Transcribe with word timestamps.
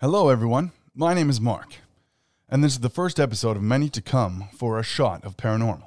Hello, 0.00 0.28
everyone. 0.28 0.72
My 0.94 1.14
name 1.14 1.30
is 1.30 1.40
Mark, 1.40 1.76
and 2.50 2.62
this 2.62 2.72
is 2.72 2.80
the 2.80 2.90
first 2.90 3.18
episode 3.18 3.56
of 3.56 3.62
many 3.62 3.88
to 3.88 4.02
come 4.02 4.50
for 4.52 4.78
a 4.78 4.82
shot 4.82 5.24
of 5.24 5.38
paranormal. 5.38 5.86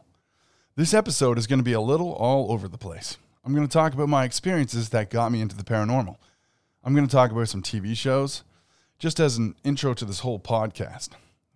This 0.76 0.96
episode 0.96 1.38
is 1.38 1.46
going 1.46 1.60
to 1.60 1.64
be 1.64 1.74
a 1.74 1.80
little 1.80 2.14
all 2.14 2.52
over 2.52 2.68
the 2.68 2.80
place. 2.80 3.18
I'm 3.46 3.54
going 3.54 3.68
to 3.68 3.72
talk 3.72 3.94
about 3.94 4.10
my 4.10 4.24
experiences 4.24 4.90
that 4.90 5.12
got 5.12 5.32
me 5.32 5.42
into 5.42 5.56
the 5.56 5.64
paranormal. 5.64 6.16
I'm 6.84 6.96
going 6.96 7.06
to 7.06 7.16
talk 7.16 7.30
about 7.30 7.50
some 7.50 7.62
TV 7.62 7.96
shows, 7.96 8.42
just 8.98 9.20
as 9.20 9.38
an 9.38 9.54
intro 9.64 9.94
to 9.94 10.06
this 10.06 10.22
whole 10.22 10.40
podcast. 10.40 11.10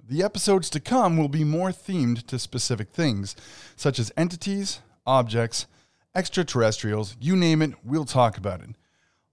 The 0.08 0.22
episodes 0.22 0.70
to 0.70 0.80
come 0.80 1.18
will 1.18 1.30
be 1.30 1.44
more 1.44 1.72
themed 1.72 2.28
to 2.28 2.38
specific 2.38 2.92
things, 2.92 3.36
such 3.76 3.98
as 3.98 4.12
entities, 4.16 4.80
objects, 5.08 5.66
extraterrestrials, 6.14 7.18
you 7.20 7.36
name 7.36 7.64
it, 7.64 7.74
we'll 7.84 8.06
talk 8.06 8.38
about 8.38 8.62
it. 8.62 8.76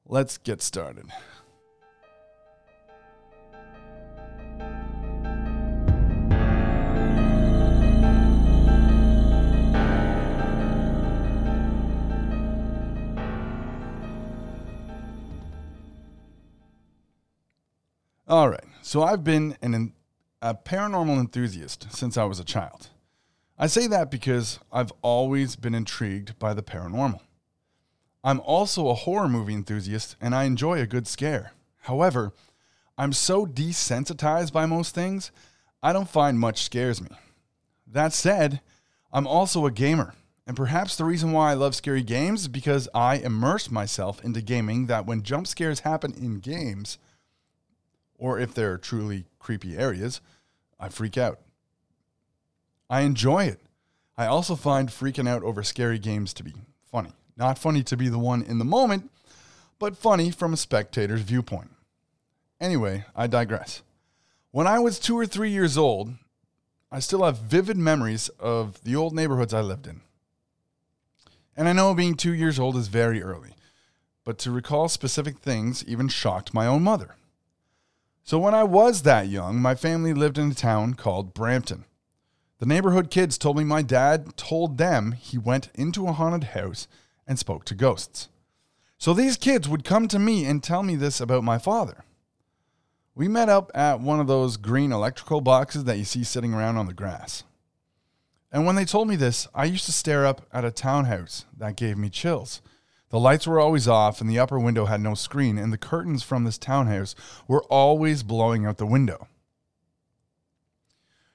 Let's 0.06 0.38
get 0.38 0.62
started. 0.62 1.04
All 18.30 18.48
right, 18.48 18.62
so 18.80 19.02
I've 19.02 19.24
been 19.24 19.56
an, 19.60 19.92
a 20.40 20.54
paranormal 20.54 21.18
enthusiast 21.18 21.88
since 21.90 22.16
I 22.16 22.22
was 22.22 22.38
a 22.38 22.44
child. 22.44 22.90
I 23.58 23.66
say 23.66 23.88
that 23.88 24.08
because 24.08 24.60
I've 24.70 24.92
always 25.02 25.56
been 25.56 25.74
intrigued 25.74 26.38
by 26.38 26.54
the 26.54 26.62
paranormal. 26.62 27.18
I'm 28.22 28.38
also 28.42 28.86
a 28.86 28.94
horror 28.94 29.28
movie 29.28 29.54
enthusiast 29.54 30.14
and 30.20 30.32
I 30.32 30.44
enjoy 30.44 30.80
a 30.80 30.86
good 30.86 31.08
scare. 31.08 31.54
However, 31.78 32.32
I'm 32.96 33.12
so 33.12 33.46
desensitized 33.46 34.52
by 34.52 34.64
most 34.64 34.94
things, 34.94 35.32
I 35.82 35.92
don't 35.92 36.08
find 36.08 36.38
much 36.38 36.62
scares 36.62 37.02
me. 37.02 37.10
That 37.84 38.12
said, 38.12 38.60
I'm 39.12 39.26
also 39.26 39.66
a 39.66 39.72
gamer, 39.72 40.14
and 40.46 40.56
perhaps 40.56 40.94
the 40.94 41.04
reason 41.04 41.32
why 41.32 41.50
I 41.50 41.54
love 41.54 41.74
scary 41.74 42.04
games 42.04 42.42
is 42.42 42.48
because 42.48 42.88
I 42.94 43.16
immerse 43.16 43.72
myself 43.72 44.24
into 44.24 44.40
gaming 44.40 44.86
that 44.86 45.04
when 45.04 45.24
jump 45.24 45.48
scares 45.48 45.80
happen 45.80 46.14
in 46.14 46.38
games, 46.38 46.96
or 48.20 48.38
if 48.38 48.54
they're 48.54 48.78
truly 48.78 49.24
creepy 49.40 49.76
areas, 49.76 50.20
I 50.78 50.90
freak 50.90 51.18
out. 51.18 51.40
I 52.88 53.00
enjoy 53.00 53.44
it. 53.44 53.60
I 54.16 54.26
also 54.26 54.54
find 54.54 54.90
freaking 54.90 55.26
out 55.26 55.42
over 55.42 55.62
scary 55.62 55.98
games 55.98 56.34
to 56.34 56.44
be 56.44 56.52
funny. 56.92 57.12
Not 57.36 57.58
funny 57.58 57.82
to 57.84 57.96
be 57.96 58.08
the 58.08 58.18
one 58.18 58.42
in 58.42 58.58
the 58.58 58.64
moment, 58.64 59.10
but 59.78 59.96
funny 59.96 60.30
from 60.30 60.52
a 60.52 60.58
spectator's 60.58 61.22
viewpoint. 61.22 61.70
Anyway, 62.60 63.06
I 63.16 63.26
digress. 63.26 63.82
When 64.50 64.66
I 64.66 64.78
was 64.78 64.98
two 64.98 65.18
or 65.18 65.24
three 65.24 65.50
years 65.50 65.78
old, 65.78 66.12
I 66.92 67.00
still 67.00 67.24
have 67.24 67.38
vivid 67.38 67.78
memories 67.78 68.28
of 68.38 68.82
the 68.84 68.96
old 68.96 69.14
neighborhoods 69.14 69.54
I 69.54 69.62
lived 69.62 69.86
in. 69.86 70.02
And 71.56 71.68
I 71.68 71.72
know 71.72 71.94
being 71.94 72.14
two 72.14 72.34
years 72.34 72.58
old 72.58 72.76
is 72.76 72.88
very 72.88 73.22
early, 73.22 73.54
but 74.24 74.38
to 74.40 74.50
recall 74.50 74.88
specific 74.88 75.38
things 75.38 75.84
even 75.86 76.08
shocked 76.08 76.52
my 76.52 76.66
own 76.66 76.82
mother. 76.82 77.14
So 78.22 78.38
when 78.38 78.54
I 78.54 78.64
was 78.64 79.02
that 79.02 79.28
young, 79.28 79.60
my 79.60 79.74
family 79.74 80.14
lived 80.14 80.38
in 80.38 80.50
a 80.50 80.54
town 80.54 80.94
called 80.94 81.34
Brampton. 81.34 81.84
The 82.58 82.66
neighborhood 82.66 83.10
kids 83.10 83.38
told 83.38 83.56
me 83.56 83.64
my 83.64 83.82
dad 83.82 84.36
told 84.36 84.76
them 84.76 85.12
he 85.12 85.38
went 85.38 85.70
into 85.74 86.06
a 86.06 86.12
haunted 86.12 86.50
house 86.50 86.86
and 87.26 87.38
spoke 87.38 87.64
to 87.66 87.74
ghosts. 87.74 88.28
So 88.98 89.14
these 89.14 89.38
kids 89.38 89.68
would 89.68 89.82
come 89.84 90.08
to 90.08 90.18
me 90.18 90.44
and 90.44 90.62
tell 90.62 90.82
me 90.82 90.94
this 90.94 91.20
about 91.20 91.42
my 91.42 91.56
father. 91.56 92.04
We 93.14 93.28
met 93.28 93.48
up 93.48 93.70
at 93.74 94.00
one 94.00 94.20
of 94.20 94.26
those 94.26 94.58
green 94.58 94.92
electrical 94.92 95.40
boxes 95.40 95.84
that 95.84 95.96
you 95.96 96.04
see 96.04 96.22
sitting 96.22 96.52
around 96.52 96.76
on 96.76 96.86
the 96.86 96.92
grass. 96.92 97.44
And 98.52 98.66
when 98.66 98.76
they 98.76 98.84
told 98.84 99.08
me 99.08 99.16
this, 99.16 99.48
I 99.54 99.64
used 99.64 99.86
to 99.86 99.92
stare 99.92 100.26
up 100.26 100.42
at 100.52 100.64
a 100.64 100.70
townhouse 100.70 101.46
that 101.56 101.76
gave 101.76 101.96
me 101.96 102.10
chills. 102.10 102.60
The 103.10 103.18
lights 103.18 103.46
were 103.46 103.58
always 103.58 103.88
off, 103.88 104.20
and 104.20 104.30
the 104.30 104.38
upper 104.38 104.58
window 104.58 104.86
had 104.86 105.00
no 105.00 105.14
screen, 105.14 105.58
and 105.58 105.72
the 105.72 105.78
curtains 105.78 106.22
from 106.22 106.44
this 106.44 106.58
townhouse 106.58 107.16
were 107.48 107.64
always 107.64 108.22
blowing 108.22 108.64
out 108.64 108.78
the 108.78 108.86
window. 108.86 109.26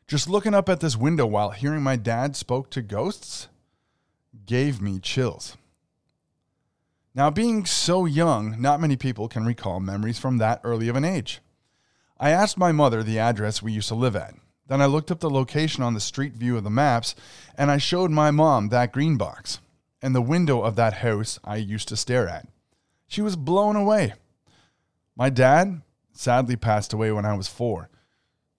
Just 0.08 0.30
looking 0.30 0.53
up 0.53 0.69
at 0.69 0.80
this 0.80 0.96
window 0.96 1.25
while 1.25 1.50
hearing 1.50 1.84
my 1.84 1.97
dad 1.97 2.35
spoke 2.35 2.69
to 2.72 2.81
ghosts 2.81 3.50
gave 4.46 4.81
me 4.81 5.00
chills. 5.00 5.58
Now, 7.14 7.30
being 7.30 7.66
so 7.66 8.06
young, 8.06 8.62
not 8.62 8.80
many 8.80 8.96
people 8.96 9.28
can 9.28 9.46
recall 9.46 9.80
memories 9.80 10.19
from 10.19 10.38
that 10.38 10.62
early 10.64 10.88
of 10.88 10.96
an 10.96 11.06
age. 11.06 11.41
I 12.19 12.30
asked 12.30 12.58
my 12.58 12.72
mother 12.72 13.03
the 13.03 13.19
address 13.19 13.62
we 13.62 13.74
used 13.74 13.90
to 13.90 13.96
live 13.96 14.16
at. 14.16 14.35
Then 14.68 14.81
I 14.81 14.85
looked 14.85 15.12
up 15.12 15.19
the 15.19 15.30
location 15.30 15.84
on 15.84 15.94
the 15.94 16.00
street 16.00 16.34
view 16.34 16.56
of 16.56 16.64
the 16.64 16.69
maps, 16.69 17.16
and 17.58 17.69
I 17.69 17.78
showed 17.78 18.12
my 18.12 18.31
mom 18.31 18.69
that 18.69 18.94
green 18.94 19.18
box 19.18 19.59
and 20.05 20.13
the 20.13 20.21
window 20.21 20.61
of 20.61 20.75
that 20.75 20.93
house 20.93 21.39
I 21.43 21.55
used 21.55 21.88
to 21.88 21.97
stare 21.97 22.27
at. 22.29 22.47
She 23.07 23.23
was 23.23 23.35
blown 23.35 23.75
away. 23.75 24.13
My 25.16 25.31
dad 25.31 25.81
sadly 26.13 26.55
passed 26.55 26.93
away 26.93 27.11
when 27.11 27.25
I 27.25 27.33
was 27.33 27.47
four. 27.47 27.89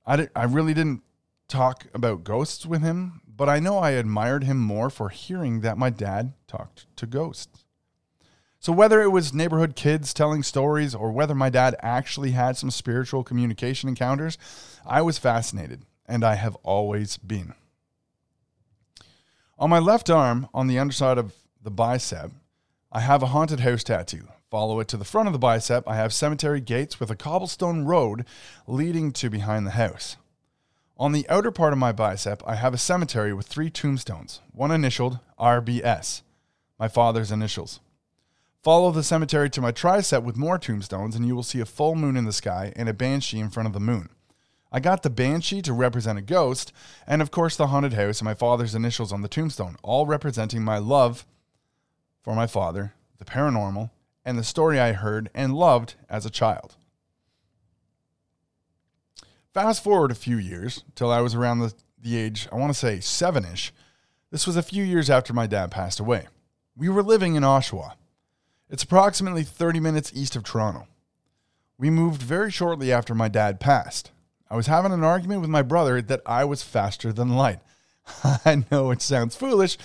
I, 0.04 0.28
I 0.34 0.42
really 0.42 0.74
didn't 0.74 1.02
talk 1.46 1.86
about 1.94 2.24
ghosts 2.24 2.66
with 2.66 2.82
him, 2.82 3.20
but 3.28 3.48
I 3.48 3.60
know 3.60 3.78
I 3.78 3.90
admired 3.90 4.42
him 4.42 4.58
more 4.58 4.90
for 4.90 5.08
hearing 5.08 5.60
that 5.60 5.78
my 5.78 5.88
dad 5.88 6.32
talked 6.48 6.86
to 6.96 7.06
ghosts. 7.06 7.62
So, 8.58 8.72
whether 8.72 9.00
it 9.00 9.10
was 9.10 9.32
neighborhood 9.32 9.76
kids 9.76 10.12
telling 10.12 10.42
stories 10.42 10.96
or 10.96 11.12
whether 11.12 11.34
my 11.36 11.48
dad 11.48 11.76
actually 11.78 12.32
had 12.32 12.56
some 12.56 12.72
spiritual 12.72 13.22
communication 13.22 13.88
encounters, 13.88 14.36
I 14.84 15.00
was 15.00 15.18
fascinated, 15.18 15.82
and 16.06 16.24
I 16.24 16.34
have 16.34 16.56
always 16.64 17.18
been. 17.18 17.54
On 19.58 19.70
my 19.70 19.78
left 19.78 20.10
arm, 20.10 20.48
on 20.52 20.66
the 20.66 20.78
underside 20.78 21.16
of 21.16 21.32
the 21.62 21.70
bicep, 21.70 22.30
I 22.92 23.00
have 23.00 23.22
a 23.22 23.28
haunted 23.28 23.60
house 23.60 23.82
tattoo. 23.82 24.28
Follow 24.50 24.80
it 24.80 24.88
to 24.88 24.98
the 24.98 25.04
front 25.04 25.28
of 25.28 25.32
the 25.32 25.38
bicep, 25.38 25.88
I 25.88 25.96
have 25.96 26.12
cemetery 26.12 26.60
gates 26.60 27.00
with 27.00 27.10
a 27.10 27.16
cobblestone 27.16 27.86
road 27.86 28.26
leading 28.66 29.12
to 29.12 29.30
behind 29.30 29.66
the 29.66 29.72
house. 29.72 30.18
On 30.98 31.12
the 31.12 31.26
outer 31.30 31.50
part 31.50 31.72
of 31.72 31.78
my 31.78 31.90
bicep, 31.90 32.42
I 32.46 32.56
have 32.56 32.74
a 32.74 32.78
cemetery 32.78 33.32
with 33.32 33.46
three 33.46 33.70
tombstones, 33.70 34.40
one 34.52 34.70
initialed 34.70 35.20
RBS, 35.38 36.20
my 36.78 36.88
father's 36.88 37.32
initials. 37.32 37.80
Follow 38.62 38.90
the 38.90 39.02
cemetery 39.02 39.48
to 39.50 39.62
my 39.62 39.72
tricep 39.72 40.22
with 40.22 40.36
more 40.36 40.58
tombstones, 40.58 41.16
and 41.16 41.26
you 41.26 41.34
will 41.34 41.42
see 41.42 41.60
a 41.60 41.66
full 41.66 41.94
moon 41.94 42.16
in 42.16 42.26
the 42.26 42.32
sky 42.32 42.74
and 42.76 42.90
a 42.90 42.94
banshee 42.94 43.40
in 43.40 43.48
front 43.48 43.66
of 43.66 43.72
the 43.72 43.80
moon. 43.80 44.10
I 44.72 44.80
got 44.80 45.02
the 45.02 45.10
banshee 45.10 45.62
to 45.62 45.72
represent 45.72 46.18
a 46.18 46.22
ghost, 46.22 46.72
and 47.06 47.22
of 47.22 47.30
course 47.30 47.56
the 47.56 47.68
haunted 47.68 47.92
house 47.92 48.20
and 48.20 48.24
my 48.24 48.34
father's 48.34 48.74
initials 48.74 49.12
on 49.12 49.22
the 49.22 49.28
tombstone, 49.28 49.76
all 49.82 50.06
representing 50.06 50.62
my 50.62 50.78
love 50.78 51.24
for 52.22 52.34
my 52.34 52.46
father, 52.46 52.94
the 53.18 53.24
paranormal, 53.24 53.90
and 54.24 54.36
the 54.36 54.44
story 54.44 54.80
I 54.80 54.92
heard 54.92 55.30
and 55.34 55.54
loved 55.54 55.94
as 56.10 56.26
a 56.26 56.30
child. 56.30 56.74
Fast 59.54 59.82
forward 59.82 60.10
a 60.10 60.16
few 60.16 60.36
years 60.36 60.84
till 60.94 61.10
I 61.10 61.20
was 61.20 61.34
around 61.34 61.60
the, 61.60 61.72
the 61.98 62.16
age, 62.16 62.48
I 62.52 62.56
want 62.56 62.72
to 62.72 62.78
say 62.78 63.00
seven 63.00 63.44
ish. 63.44 63.72
This 64.30 64.46
was 64.46 64.56
a 64.56 64.62
few 64.62 64.82
years 64.82 65.08
after 65.08 65.32
my 65.32 65.46
dad 65.46 65.70
passed 65.70 66.00
away. 66.00 66.26
We 66.76 66.88
were 66.88 67.02
living 67.02 67.36
in 67.36 67.42
Oshawa. 67.42 67.92
It's 68.68 68.82
approximately 68.82 69.44
30 69.44 69.80
minutes 69.80 70.12
east 70.14 70.36
of 70.36 70.42
Toronto. 70.42 70.88
We 71.78 71.88
moved 71.88 72.20
very 72.20 72.50
shortly 72.50 72.92
after 72.92 73.14
my 73.14 73.28
dad 73.28 73.60
passed. 73.60 74.10
I 74.48 74.56
was 74.56 74.66
having 74.66 74.92
an 74.92 75.02
argument 75.02 75.40
with 75.40 75.50
my 75.50 75.62
brother 75.62 76.00
that 76.00 76.22
I 76.24 76.44
was 76.44 76.62
faster 76.62 77.12
than 77.12 77.34
light. 77.34 77.58
I 78.24 78.64
know 78.70 78.90
it 78.90 79.02
sounds 79.02 79.34
foolish. 79.34 79.76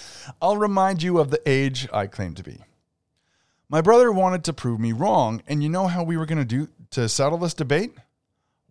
I'll 0.41 0.57
remind 0.57 1.01
you 1.01 1.19
of 1.19 1.31
the 1.31 1.41
age 1.49 1.88
I 1.91 2.07
claim 2.07 2.35
to 2.35 2.44
be. 2.44 2.59
My 3.69 3.81
brother 3.81 4.11
wanted 4.11 4.44
to 4.44 4.53
prove 4.53 4.79
me 4.79 4.91
wrong, 4.91 5.41
and 5.47 5.63
you 5.63 5.69
know 5.69 5.88
how 5.88 6.03
we 6.03 6.17
were 6.17 6.25
going 6.25 6.38
to 6.38 6.45
do 6.45 6.67
to 6.91 7.09
settle 7.09 7.38
this 7.38 7.53
debate? 7.53 7.94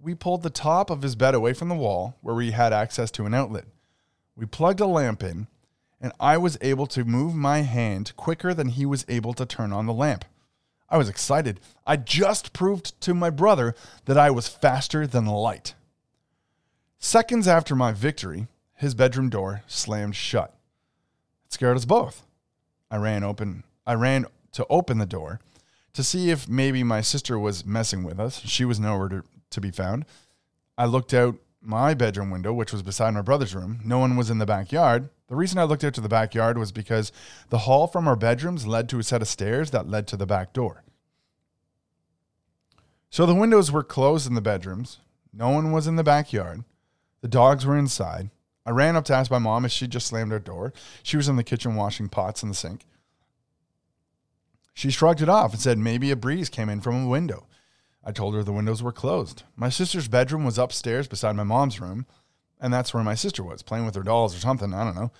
We 0.00 0.14
pulled 0.14 0.42
the 0.42 0.50
top 0.50 0.90
of 0.90 1.02
his 1.02 1.16
bed 1.16 1.34
away 1.34 1.54
from 1.54 1.68
the 1.68 1.74
wall 1.74 2.16
where 2.20 2.34
we 2.34 2.52
had 2.52 2.72
access 2.72 3.10
to 3.12 3.26
an 3.26 3.34
outlet. 3.34 3.64
We 4.36 4.46
plugged 4.46 4.80
a 4.80 4.86
lamp 4.86 5.22
in, 5.22 5.48
and 6.00 6.12
I 6.20 6.36
was 6.36 6.58
able 6.60 6.86
to 6.88 7.04
move 7.04 7.34
my 7.34 7.62
hand 7.62 8.12
quicker 8.16 8.54
than 8.54 8.68
he 8.68 8.86
was 8.86 9.04
able 9.08 9.34
to 9.34 9.46
turn 9.46 9.72
on 9.72 9.86
the 9.86 9.92
lamp. 9.92 10.24
I 10.88 10.98
was 10.98 11.08
excited. 11.08 11.60
I 11.86 11.96
just 11.96 12.52
proved 12.52 13.00
to 13.02 13.14
my 13.14 13.30
brother 13.30 13.74
that 14.06 14.18
I 14.18 14.30
was 14.30 14.48
faster 14.48 15.06
than 15.06 15.26
light. 15.26 15.74
Seconds 17.02 17.48
after 17.48 17.74
my 17.74 17.92
victory, 17.92 18.46
his 18.74 18.94
bedroom 18.94 19.30
door 19.30 19.62
slammed 19.66 20.14
shut. 20.14 20.54
It 21.46 21.54
scared 21.54 21.78
us 21.78 21.86
both. 21.86 22.26
I 22.90 22.98
ran 22.98 23.24
open 23.24 23.64
I 23.86 23.94
ran 23.94 24.26
to 24.52 24.66
open 24.68 24.98
the 24.98 25.06
door 25.06 25.40
to 25.94 26.04
see 26.04 26.30
if 26.30 26.46
maybe 26.46 26.84
my 26.84 27.00
sister 27.00 27.38
was 27.38 27.64
messing 27.64 28.04
with 28.04 28.20
us. 28.20 28.40
She 28.40 28.66
was 28.66 28.78
nowhere 28.78 29.08
to, 29.08 29.24
to 29.48 29.60
be 29.62 29.70
found. 29.70 30.04
I 30.76 30.84
looked 30.84 31.14
out 31.14 31.36
my 31.62 31.94
bedroom 31.94 32.30
window, 32.30 32.52
which 32.52 32.70
was 32.70 32.82
beside 32.82 33.14
my 33.14 33.22
brother's 33.22 33.54
room. 33.54 33.80
No 33.82 33.98
one 33.98 34.16
was 34.16 34.28
in 34.28 34.38
the 34.38 34.46
backyard. 34.46 35.08
The 35.28 35.36
reason 35.36 35.58
I 35.58 35.64
looked 35.64 35.84
out 35.84 35.94
to 35.94 36.00
the 36.02 36.08
backyard 36.08 36.58
was 36.58 36.70
because 36.70 37.12
the 37.48 37.58
hall 37.58 37.86
from 37.86 38.06
our 38.06 38.14
bedrooms 38.14 38.66
led 38.66 38.90
to 38.90 38.98
a 38.98 39.02
set 39.02 39.22
of 39.22 39.28
stairs 39.28 39.70
that 39.70 39.88
led 39.88 40.06
to 40.08 40.18
the 40.18 40.26
back 40.26 40.52
door. 40.52 40.84
So 43.08 43.24
the 43.24 43.34
windows 43.34 43.72
were 43.72 43.82
closed 43.82 44.26
in 44.26 44.34
the 44.34 44.42
bedrooms. 44.42 44.98
No 45.32 45.48
one 45.48 45.72
was 45.72 45.86
in 45.86 45.96
the 45.96 46.04
backyard. 46.04 46.64
The 47.20 47.28
dogs 47.28 47.66
were 47.66 47.76
inside. 47.76 48.30
I 48.64 48.70
ran 48.70 48.96
up 48.96 49.04
to 49.06 49.14
ask 49.14 49.30
my 49.30 49.38
mom 49.38 49.64
if 49.64 49.72
she 49.72 49.86
just 49.86 50.06
slammed 50.06 50.32
her 50.32 50.38
door. 50.38 50.72
She 51.02 51.16
was 51.16 51.28
in 51.28 51.36
the 51.36 51.44
kitchen 51.44 51.74
washing 51.74 52.08
pots 52.08 52.42
in 52.42 52.48
the 52.48 52.54
sink. 52.54 52.86
She 54.74 54.90
shrugged 54.90 55.20
it 55.20 55.28
off 55.28 55.52
and 55.52 55.60
said 55.60 55.78
maybe 55.78 56.10
a 56.10 56.16
breeze 56.16 56.48
came 56.48 56.68
in 56.68 56.80
from 56.80 57.04
a 57.04 57.08
window. 57.08 57.46
I 58.04 58.12
told 58.12 58.34
her 58.34 58.42
the 58.42 58.52
windows 58.52 58.82
were 58.82 58.92
closed. 58.92 59.42
My 59.56 59.68
sister's 59.68 60.08
bedroom 60.08 60.44
was 60.44 60.58
upstairs 60.58 61.08
beside 61.08 61.36
my 61.36 61.42
mom's 61.42 61.80
room, 61.80 62.06
and 62.60 62.72
that's 62.72 62.94
where 62.94 63.02
my 63.02 63.14
sister 63.14 63.42
was, 63.42 63.62
playing 63.62 63.84
with 63.84 63.94
her 63.94 64.02
dolls 64.02 64.34
or 64.34 64.38
something. 64.38 64.72
I 64.72 64.84
don't 64.84 64.94
know. 64.94 65.12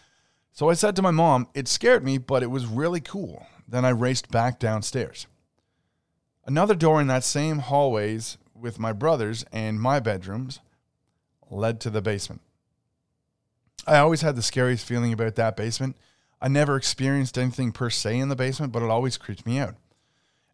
So 0.52 0.70
I 0.70 0.74
said 0.74 0.96
to 0.96 1.02
my 1.02 1.10
mom, 1.10 1.48
it 1.54 1.68
scared 1.68 2.04
me, 2.04 2.18
but 2.18 2.42
it 2.42 2.50
was 2.50 2.66
really 2.66 3.00
cool. 3.00 3.46
Then 3.68 3.84
I 3.84 3.90
raced 3.90 4.30
back 4.30 4.58
downstairs. 4.58 5.26
Another 6.46 6.74
door 6.74 7.00
in 7.00 7.06
that 7.08 7.24
same 7.24 7.58
hallways 7.58 8.38
with 8.54 8.78
my 8.78 8.92
brothers 8.92 9.44
and 9.52 9.80
my 9.80 10.00
bedrooms 10.00 10.60
led 11.50 11.80
to 11.80 11.90
the 11.90 12.02
basement. 12.02 12.40
I 13.86 13.98
always 13.98 14.22
had 14.22 14.36
the 14.36 14.42
scariest 14.42 14.86
feeling 14.86 15.12
about 15.12 15.36
that 15.36 15.56
basement. 15.56 15.96
I 16.40 16.48
never 16.48 16.76
experienced 16.76 17.36
anything 17.36 17.72
per 17.72 17.90
se 17.90 18.18
in 18.18 18.28
the 18.28 18.36
basement, 18.36 18.72
but 18.72 18.82
it 18.82 18.90
always 18.90 19.18
creeped 19.18 19.46
me 19.46 19.58
out. 19.58 19.74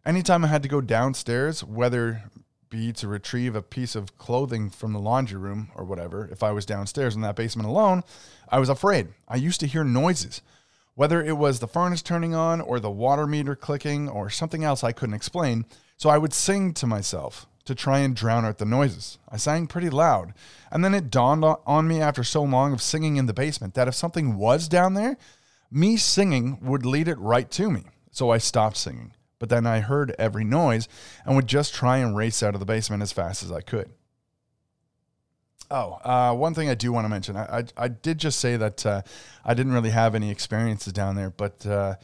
Anytime 0.05 0.43
I 0.43 0.47
had 0.47 0.63
to 0.63 0.69
go 0.69 0.81
downstairs, 0.81 1.63
whether 1.63 2.23
be 2.69 2.91
to 2.93 3.07
retrieve 3.07 3.55
a 3.55 3.61
piece 3.61 3.95
of 3.95 4.17
clothing 4.17 4.69
from 4.69 4.93
the 4.93 4.99
laundry 4.99 5.37
room 5.37 5.69
or 5.75 5.85
whatever, 5.85 6.27
if 6.31 6.43
I 6.43 6.51
was 6.51 6.65
downstairs 6.65 7.15
in 7.15 7.21
that 7.21 7.35
basement 7.35 7.67
alone, 7.67 8.03
I 8.49 8.59
was 8.59 8.69
afraid. 8.69 9.09
I 9.27 9.37
used 9.37 9.59
to 9.61 9.67
hear 9.67 9.83
noises, 9.83 10.41
whether 10.95 11.23
it 11.23 11.37
was 11.37 11.59
the 11.59 11.67
furnace 11.67 12.01
turning 12.01 12.33
on 12.33 12.59
or 12.59 12.79
the 12.79 12.91
water 12.91 13.27
meter 13.27 13.55
clicking 13.55 14.09
or 14.09 14.29
something 14.29 14.63
else 14.63 14.83
I 14.83 14.91
couldn't 14.91 15.15
explain. 15.15 15.65
So 15.97 16.09
I 16.09 16.17
would 16.17 16.33
sing 16.33 16.73
to 16.75 16.87
myself 16.87 17.47
to 17.67 17.75
try 17.75 17.99
and 17.99 18.15
drown 18.15 18.45
out 18.45 18.57
the 18.57 18.65
noises. 18.65 19.17
I 19.29 19.37
sang 19.37 19.67
pretty 19.67 19.89
loud. 19.89 20.33
And 20.71 20.83
then 20.83 20.95
it 20.95 21.11
dawned 21.11 21.45
on 21.45 21.87
me 21.87 22.01
after 22.01 22.23
so 22.23 22.43
long 22.43 22.73
of 22.73 22.81
singing 22.81 23.17
in 23.17 23.25
the 23.25 23.33
basement 23.33 23.75
that 23.75 23.87
if 23.87 23.95
something 23.95 24.37
was 24.37 24.67
down 24.67 24.93
there, 24.93 25.17
me 25.69 25.97
singing 25.97 26.59
would 26.61 26.85
lead 26.85 27.07
it 27.07 27.19
right 27.19 27.49
to 27.51 27.69
me. 27.69 27.83
So 28.11 28.31
I 28.31 28.37
stopped 28.37 28.77
singing. 28.77 29.13
But 29.39 29.49
then 29.49 29.67
I 29.67 29.81
heard 29.81 30.15
every 30.17 30.43
noise 30.43 30.87
and 31.25 31.35
would 31.35 31.47
just 31.47 31.75
try 31.75 31.97
and 31.97 32.15
race 32.15 32.41
out 32.41 32.55
of 32.55 32.59
the 32.59 32.65
basement 32.65 33.03
as 33.03 33.11
fast 33.11 33.43
as 33.43 33.51
I 33.51 33.61
could. 33.61 33.89
Oh, 35.69 35.99
uh, 36.03 36.33
one 36.33 36.53
thing 36.53 36.69
I 36.69 36.75
do 36.75 36.93
want 36.93 37.05
to 37.05 37.09
mention. 37.09 37.35
I, 37.35 37.59
I, 37.59 37.63
I 37.75 37.87
did 37.89 38.17
just 38.17 38.39
say 38.39 38.55
that 38.55 38.85
uh, 38.85 39.01
I 39.43 39.53
didn't 39.53 39.73
really 39.73 39.89
have 39.89 40.15
any 40.15 40.31
experiences 40.31 40.93
down 40.93 41.15
there, 41.17 41.29
but 41.29 41.65
uh, 41.65 41.95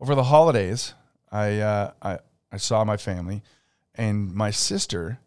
over 0.00 0.14
the 0.14 0.24
holidays, 0.24 0.94
I, 1.30 1.58
uh, 1.58 1.92
I, 2.00 2.18
I 2.50 2.56
saw 2.56 2.82
my 2.84 2.96
family 2.96 3.42
and 3.94 4.32
my 4.32 4.50
sister 4.50 5.20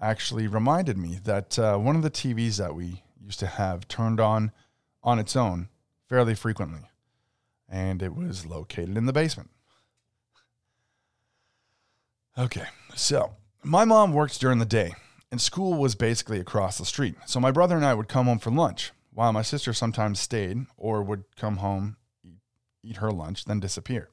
actually 0.00 0.46
reminded 0.46 0.96
me 0.96 1.18
that 1.24 1.58
uh, 1.58 1.76
one 1.76 1.96
of 1.96 2.02
the 2.02 2.10
TVs 2.10 2.58
that 2.58 2.74
we 2.74 3.02
used 3.20 3.40
to 3.40 3.46
have 3.46 3.88
turned 3.88 4.20
on 4.20 4.52
on 5.02 5.18
its 5.18 5.36
own 5.36 5.68
fairly 6.08 6.34
frequently, 6.34 6.82
and 7.68 8.02
it 8.02 8.14
was 8.14 8.46
located 8.46 8.96
in 8.96 9.06
the 9.06 9.12
basement. 9.12 9.50
Okay, 12.36 12.66
so 12.94 13.34
my 13.62 13.84
mom 13.84 14.12
worked 14.12 14.40
during 14.40 14.58
the 14.58 14.64
day, 14.64 14.94
and 15.30 15.40
school 15.40 15.74
was 15.74 15.94
basically 15.94 16.38
across 16.38 16.78
the 16.78 16.84
street. 16.84 17.16
So 17.26 17.40
my 17.40 17.50
brother 17.50 17.76
and 17.76 17.84
I 17.84 17.94
would 17.94 18.08
come 18.08 18.26
home 18.26 18.38
for 18.38 18.50
lunch, 18.50 18.92
while 19.12 19.32
my 19.32 19.42
sister 19.42 19.72
sometimes 19.72 20.20
stayed 20.20 20.66
or 20.76 21.02
would 21.02 21.24
come 21.36 21.56
home, 21.56 21.96
eat, 22.24 22.38
eat 22.82 22.96
her 22.98 23.10
lunch, 23.10 23.44
then 23.44 23.60
disappear. 23.60 24.10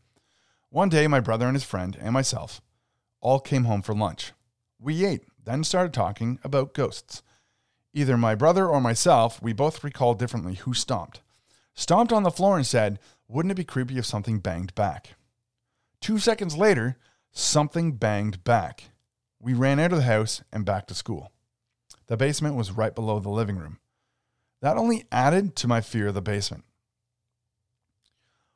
One 0.69 0.89
day, 0.89 1.07
my 1.07 1.19
brother 1.19 1.45
and 1.45 1.55
his 1.55 1.63
friend 1.63 1.95
and 2.01 2.13
myself 2.13 2.61
all 3.25 3.39
came 3.39 3.63
home 3.63 3.81
for 3.81 3.95
lunch. 3.95 4.33
We 4.79 5.03
ate, 5.03 5.23
then 5.43 5.63
started 5.63 5.93
talking 5.93 6.37
about 6.43 6.75
ghosts. 6.75 7.23
Either 7.91 8.17
my 8.17 8.35
brother 8.35 8.67
or 8.67 8.79
myself, 8.79 9.41
we 9.41 9.51
both 9.51 9.83
recalled 9.83 10.19
differently 10.19 10.53
who 10.53 10.75
stomped. 10.75 11.21
Stomped 11.73 12.13
on 12.13 12.21
the 12.21 12.29
floor 12.29 12.55
and 12.55 12.67
said, 12.67 12.99
Wouldn't 13.27 13.51
it 13.51 13.55
be 13.55 13.63
creepy 13.63 13.97
if 13.97 14.05
something 14.05 14.37
banged 14.37 14.75
back? 14.75 15.15
Two 16.01 16.19
seconds 16.19 16.55
later, 16.55 16.97
something 17.31 17.93
banged 17.93 18.43
back. 18.43 18.91
We 19.39 19.55
ran 19.55 19.79
out 19.79 19.91
of 19.91 19.97
the 19.97 20.03
house 20.03 20.43
and 20.53 20.63
back 20.63 20.85
to 20.87 20.93
school. 20.93 21.31
The 22.05 22.17
basement 22.17 22.53
was 22.53 22.73
right 22.73 22.93
below 22.93 23.17
the 23.19 23.29
living 23.29 23.57
room. 23.57 23.79
That 24.61 24.77
only 24.77 25.05
added 25.11 25.55
to 25.55 25.67
my 25.67 25.81
fear 25.81 26.09
of 26.09 26.13
the 26.13 26.21
basement. 26.21 26.63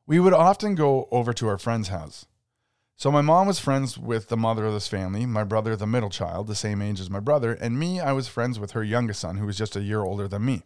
We 0.05 0.19
would 0.19 0.33
often 0.33 0.75
go 0.75 1.07
over 1.09 1.33
to 1.33 1.47
our 1.47 1.57
friend's 1.57 1.87
house. 1.87 2.27
So 2.99 3.13
my 3.13 3.21
mom 3.21 3.47
was 3.47 3.59
friends 3.59 3.97
with 3.97 4.27
the 4.27 4.35
mother 4.35 4.65
of 4.65 4.73
this 4.73 4.89
family, 4.89 5.25
my 5.25 5.45
brother, 5.45 5.73
the 5.77 5.87
middle 5.87 6.09
child, 6.09 6.47
the 6.47 6.53
same 6.53 6.81
age 6.81 6.99
as 6.99 7.09
my 7.09 7.21
brother, 7.21 7.53
and 7.53 7.79
me, 7.79 8.01
I 8.01 8.11
was 8.11 8.27
friends 8.27 8.59
with 8.59 8.71
her 8.71 8.83
youngest 8.83 9.21
son, 9.21 9.37
who 9.37 9.45
was 9.45 9.57
just 9.57 9.77
a 9.77 9.81
year 9.81 10.01
older 10.01 10.27
than 10.27 10.43
me. 10.43 10.63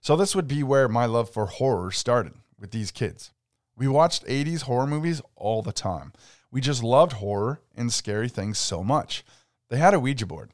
So 0.00 0.16
this 0.16 0.34
would 0.34 0.48
be 0.48 0.64
where 0.64 0.88
my 0.88 1.06
love 1.06 1.30
for 1.30 1.46
horror 1.46 1.92
started 1.92 2.32
with 2.58 2.72
these 2.72 2.90
kids. 2.90 3.30
We 3.76 3.86
watched 3.86 4.26
80s 4.26 4.62
horror 4.62 4.88
movies 4.88 5.22
all 5.36 5.62
the 5.62 5.70
time. 5.70 6.12
We 6.50 6.60
just 6.60 6.82
loved 6.82 7.12
horror 7.12 7.60
and 7.76 7.92
scary 7.92 8.28
things 8.28 8.58
so 8.58 8.82
much. 8.82 9.24
They 9.68 9.78
had 9.78 9.94
a 9.94 10.00
Ouija 10.00 10.26
board. 10.26 10.50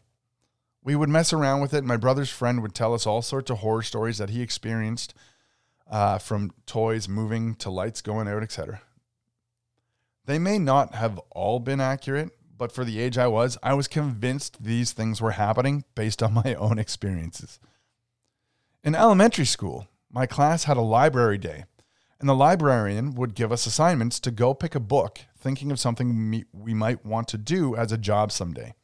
We 0.84 0.96
would 0.96 1.08
mess 1.08 1.32
around 1.32 1.62
with 1.62 1.72
it. 1.72 1.82
My 1.82 1.96
brother's 1.96 2.28
friend 2.28 2.60
would 2.60 2.74
tell 2.74 2.92
us 2.92 3.06
all 3.06 3.22
sorts 3.22 3.50
of 3.50 3.60
horror 3.60 3.82
stories 3.82 4.18
that 4.18 4.28
he 4.28 4.42
experienced, 4.42 5.14
uh, 5.90 6.18
from 6.18 6.52
toys 6.66 7.08
moving 7.08 7.54
to 7.54 7.70
lights 7.70 8.02
going 8.02 8.28
out, 8.28 8.42
etc. 8.42 8.82
They 10.26 10.38
may 10.40 10.58
not 10.58 10.94
have 10.94 11.18
all 11.30 11.60
been 11.60 11.80
accurate, 11.80 12.30
but 12.58 12.72
for 12.72 12.84
the 12.84 13.00
age 13.00 13.16
I 13.16 13.28
was, 13.28 13.56
I 13.62 13.74
was 13.74 13.86
convinced 13.86 14.62
these 14.62 14.92
things 14.92 15.20
were 15.20 15.32
happening 15.32 15.84
based 15.94 16.22
on 16.22 16.34
my 16.44 16.54
own 16.54 16.78
experiences. 16.78 17.58
In 18.82 18.94
elementary 18.94 19.46
school, 19.46 19.88
my 20.10 20.26
class 20.26 20.64
had 20.64 20.76
a 20.76 20.82
library 20.82 21.38
day, 21.38 21.64
and 22.18 22.28
the 22.28 22.34
librarian 22.34 23.14
would 23.14 23.34
give 23.34 23.52
us 23.52 23.66
assignments 23.66 24.18
to 24.20 24.30
go 24.30 24.54
pick 24.54 24.74
a 24.74 24.80
book, 24.80 25.20
thinking 25.38 25.70
of 25.70 25.80
something 25.80 26.44
we 26.52 26.74
might 26.74 27.04
want 27.04 27.28
to 27.28 27.38
do 27.38 27.76
as 27.76 27.92
a 27.92 27.98
job 27.98 28.32
someday. 28.32 28.74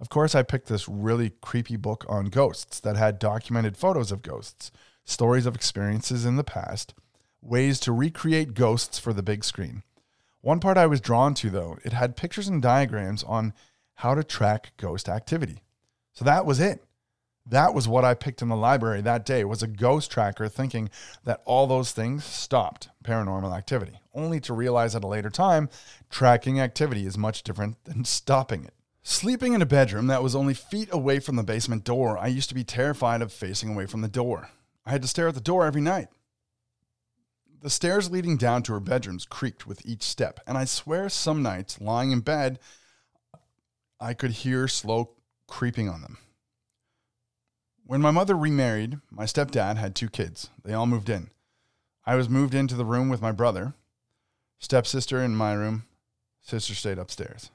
Of 0.00 0.08
course, 0.08 0.34
I 0.34 0.42
picked 0.42 0.68
this 0.68 0.88
really 0.88 1.30
creepy 1.40 1.76
book 1.76 2.04
on 2.08 2.26
ghosts 2.26 2.80
that 2.80 2.96
had 2.96 3.18
documented 3.18 3.76
photos 3.76 4.10
of 4.10 4.22
ghosts, 4.22 4.72
stories 5.04 5.46
of 5.46 5.54
experiences 5.54 6.24
in 6.24 6.36
the 6.36 6.44
past, 6.44 6.94
ways 7.40 7.78
to 7.80 7.92
recreate 7.92 8.54
ghosts 8.54 8.98
for 8.98 9.12
the 9.12 9.22
big 9.22 9.44
screen. 9.44 9.82
One 10.44 10.60
part 10.60 10.76
I 10.76 10.84
was 10.84 11.00
drawn 11.00 11.32
to, 11.36 11.48
though, 11.48 11.78
it 11.84 11.94
had 11.94 12.18
pictures 12.18 12.48
and 12.48 12.60
diagrams 12.60 13.22
on 13.22 13.54
how 13.94 14.14
to 14.14 14.22
track 14.22 14.72
ghost 14.76 15.08
activity. 15.08 15.62
So 16.12 16.22
that 16.26 16.44
was 16.44 16.60
it. 16.60 16.84
That 17.46 17.72
was 17.72 17.88
what 17.88 18.04
I 18.04 18.12
picked 18.12 18.42
in 18.42 18.50
the 18.50 18.54
library 18.54 19.00
that 19.00 19.24
day 19.24 19.44
was 19.44 19.62
a 19.62 19.66
ghost 19.66 20.10
tracker 20.10 20.46
thinking 20.50 20.90
that 21.24 21.40
all 21.46 21.66
those 21.66 21.92
things 21.92 22.26
stopped 22.26 22.90
paranormal 23.02 23.56
activity, 23.56 23.98
only 24.12 24.38
to 24.40 24.52
realize 24.52 24.94
at 24.94 25.02
a 25.02 25.06
later 25.06 25.30
time 25.30 25.70
tracking 26.10 26.60
activity 26.60 27.06
is 27.06 27.16
much 27.16 27.42
different 27.42 27.82
than 27.84 28.04
stopping 28.04 28.64
it. 28.64 28.74
Sleeping 29.02 29.54
in 29.54 29.62
a 29.62 29.66
bedroom 29.66 30.08
that 30.08 30.22
was 30.22 30.36
only 30.36 30.52
feet 30.52 30.90
away 30.92 31.20
from 31.20 31.36
the 31.36 31.42
basement 31.42 31.84
door, 31.84 32.18
I 32.18 32.26
used 32.26 32.50
to 32.50 32.54
be 32.54 32.64
terrified 32.64 33.22
of 33.22 33.32
facing 33.32 33.72
away 33.72 33.86
from 33.86 34.02
the 34.02 34.08
door. 34.08 34.50
I 34.84 34.90
had 34.90 35.00
to 35.00 35.08
stare 35.08 35.28
at 35.28 35.34
the 35.36 35.40
door 35.40 35.64
every 35.64 35.80
night. 35.80 36.08
The 37.64 37.70
stairs 37.70 38.10
leading 38.10 38.36
down 38.36 38.62
to 38.64 38.74
her 38.74 38.78
bedrooms 38.80 39.24
creaked 39.24 39.66
with 39.66 39.86
each 39.86 40.02
step, 40.02 40.38
and 40.46 40.58
I 40.58 40.66
swear 40.66 41.08
some 41.08 41.42
nights, 41.42 41.80
lying 41.80 42.10
in 42.10 42.20
bed, 42.20 42.58
I 43.98 44.12
could 44.12 44.32
hear 44.32 44.68
slow 44.68 45.12
creeping 45.46 45.88
on 45.88 46.02
them. 46.02 46.18
When 47.86 48.02
my 48.02 48.10
mother 48.10 48.36
remarried, 48.36 48.98
my 49.10 49.24
stepdad 49.24 49.78
had 49.78 49.94
two 49.94 50.10
kids. 50.10 50.50
They 50.62 50.74
all 50.74 50.84
moved 50.84 51.08
in. 51.08 51.30
I 52.04 52.16
was 52.16 52.28
moved 52.28 52.54
into 52.54 52.74
the 52.74 52.84
room 52.84 53.08
with 53.08 53.22
my 53.22 53.32
brother, 53.32 53.72
stepsister 54.58 55.22
in 55.22 55.34
my 55.34 55.54
room, 55.54 55.84
sister 56.42 56.74
stayed 56.74 56.98
upstairs. 56.98 57.50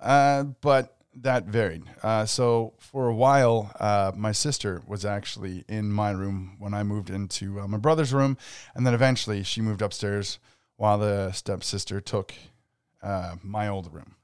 Uh, 0.00 0.44
but 0.44 0.96
that 1.14 1.44
varied. 1.46 1.84
Uh, 2.02 2.24
so 2.24 2.74
for 2.78 3.08
a 3.08 3.14
while, 3.14 3.72
uh, 3.80 4.12
my 4.14 4.32
sister 4.32 4.82
was 4.86 5.04
actually 5.04 5.64
in 5.68 5.90
my 5.90 6.10
room 6.10 6.56
when 6.58 6.74
I 6.74 6.82
moved 6.82 7.10
into 7.10 7.60
uh, 7.60 7.66
my 7.66 7.78
brother's 7.78 8.12
room, 8.12 8.36
and 8.74 8.86
then 8.86 8.94
eventually 8.94 9.42
she 9.42 9.60
moved 9.60 9.82
upstairs 9.82 10.38
while 10.76 10.98
the 10.98 11.32
stepsister 11.32 12.00
took 12.00 12.34
uh, 13.02 13.36
my 13.42 13.68
old 13.68 13.92
room. 13.92 14.14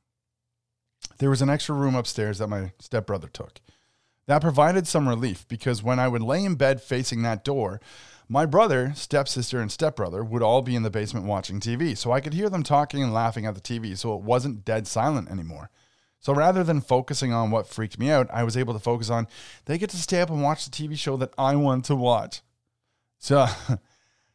There 1.18 1.30
was 1.30 1.42
an 1.42 1.50
extra 1.50 1.74
room 1.74 1.94
upstairs 1.94 2.38
that 2.38 2.48
my 2.48 2.72
stepbrother 2.78 3.28
took. 3.28 3.60
That 4.26 4.40
provided 4.40 4.86
some 4.86 5.08
relief 5.08 5.46
because 5.48 5.82
when 5.82 5.98
I 5.98 6.08
would 6.08 6.22
lay 6.22 6.44
in 6.44 6.54
bed 6.54 6.80
facing 6.80 7.22
that 7.22 7.44
door, 7.44 7.80
my 8.28 8.46
brother, 8.46 8.92
stepsister, 8.94 9.60
and 9.60 9.70
stepbrother 9.70 10.24
would 10.24 10.42
all 10.42 10.62
be 10.62 10.74
in 10.74 10.82
the 10.82 10.90
basement 10.90 11.26
watching 11.26 11.60
TV. 11.60 11.96
So 11.96 12.10
I 12.10 12.20
could 12.20 12.32
hear 12.32 12.48
them 12.48 12.62
talking 12.62 13.02
and 13.02 13.12
laughing 13.12 13.44
at 13.44 13.54
the 13.54 13.60
TV, 13.60 13.96
so 13.98 14.14
it 14.14 14.22
wasn't 14.22 14.64
dead 14.64 14.86
silent 14.86 15.30
anymore. 15.30 15.70
So 16.24 16.32
rather 16.32 16.64
than 16.64 16.80
focusing 16.80 17.32
on 17.32 17.50
what 17.50 17.66
freaked 17.66 17.98
me 17.98 18.10
out, 18.10 18.28
I 18.32 18.44
was 18.44 18.56
able 18.56 18.72
to 18.72 18.80
focus 18.80 19.10
on 19.10 19.28
they 19.66 19.76
get 19.76 19.90
to 19.90 19.96
stay 19.96 20.20
up 20.20 20.30
and 20.30 20.42
watch 20.42 20.64
the 20.64 20.70
TV 20.70 20.96
show 20.96 21.16
that 21.18 21.34
I 21.36 21.54
want 21.56 21.84
to 21.86 21.96
watch. 21.96 22.40
So, 23.18 23.46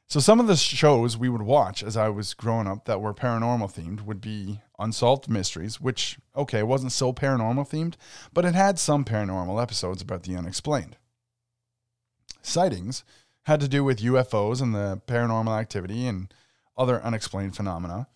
So 0.09 0.19
some 0.19 0.39
of 0.39 0.47
the 0.47 0.55
shows 0.55 1.17
we 1.17 1.29
would 1.29 1.43
watch 1.43 1.83
as 1.83 1.95
I 1.95 2.09
was 2.09 2.33
growing 2.33 2.65
up 2.65 2.85
that 2.85 2.99
were 2.99 3.13
paranormal 3.13 3.71
themed 3.71 4.01
would 4.01 4.19
be 4.19 4.59
Unsolved 4.79 5.29
Mysteries, 5.29 5.79
which 5.79 6.17
okay, 6.35 6.63
wasn't 6.63 6.93
so 6.93 7.13
paranormal 7.13 7.69
themed, 7.69 7.93
but 8.33 8.43
it 8.43 8.55
had 8.55 8.79
some 8.79 9.05
paranormal 9.05 9.61
episodes 9.61 10.01
about 10.01 10.23
the 10.23 10.35
unexplained. 10.35 10.97
Sightings 12.41 13.03
had 13.43 13.59
to 13.59 13.67
do 13.67 13.83
with 13.83 13.99
UFOs 13.99 14.63
and 14.63 14.73
the 14.73 14.99
paranormal 15.05 15.55
activity 15.55 16.07
and 16.07 16.33
other 16.75 17.03
unexplained 17.03 17.55
phenomena. 17.55 18.07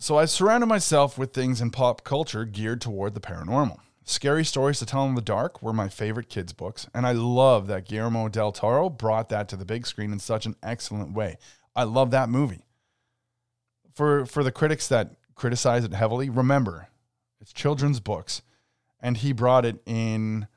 So 0.00 0.16
I 0.16 0.24
surrounded 0.24 0.66
myself 0.66 1.18
with 1.18 1.34
things 1.34 1.60
in 1.60 1.70
pop 1.70 2.04
culture 2.04 2.46
geared 2.46 2.80
toward 2.80 3.12
the 3.12 3.20
paranormal. 3.20 3.80
Scary 4.02 4.46
Stories 4.46 4.78
to 4.78 4.86
Tell 4.86 5.04
in 5.04 5.14
the 5.14 5.20
Dark 5.20 5.62
were 5.62 5.74
my 5.74 5.90
favorite 5.90 6.30
kids' 6.30 6.54
books, 6.54 6.88
and 6.94 7.06
I 7.06 7.12
love 7.12 7.66
that 7.66 7.86
Guillermo 7.86 8.30
del 8.30 8.50
Toro 8.50 8.88
brought 8.88 9.28
that 9.28 9.46
to 9.50 9.56
the 9.56 9.66
big 9.66 9.86
screen 9.86 10.10
in 10.10 10.18
such 10.18 10.46
an 10.46 10.56
excellent 10.62 11.12
way. 11.12 11.36
I 11.76 11.82
love 11.82 12.12
that 12.12 12.30
movie. 12.30 12.64
For 13.92 14.24
for 14.24 14.42
the 14.42 14.50
critics 14.50 14.88
that 14.88 15.16
criticize 15.34 15.84
it 15.84 15.92
heavily, 15.92 16.30
remember, 16.30 16.88
it's 17.38 17.52
children's 17.52 18.00
books, 18.00 18.40
and 19.00 19.18
he 19.18 19.34
brought 19.34 19.66
it 19.66 19.82
in. 19.84 20.48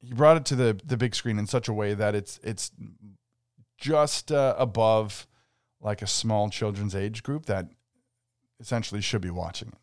He 0.00 0.14
brought 0.14 0.36
it 0.36 0.44
to 0.46 0.54
the 0.54 0.78
the 0.84 0.96
big 0.96 1.16
screen 1.16 1.36
in 1.36 1.48
such 1.48 1.66
a 1.66 1.72
way 1.72 1.94
that 1.94 2.14
it's 2.14 2.38
it's 2.44 2.70
just 3.76 4.30
uh, 4.30 4.54
above 4.56 5.26
like 5.86 6.02
a 6.02 6.06
small 6.06 6.50
children's 6.50 6.96
age 6.96 7.22
group 7.22 7.46
that 7.46 7.68
essentially 8.58 9.00
should 9.00 9.20
be 9.20 9.30
watching 9.30 9.68
it. 9.68 9.78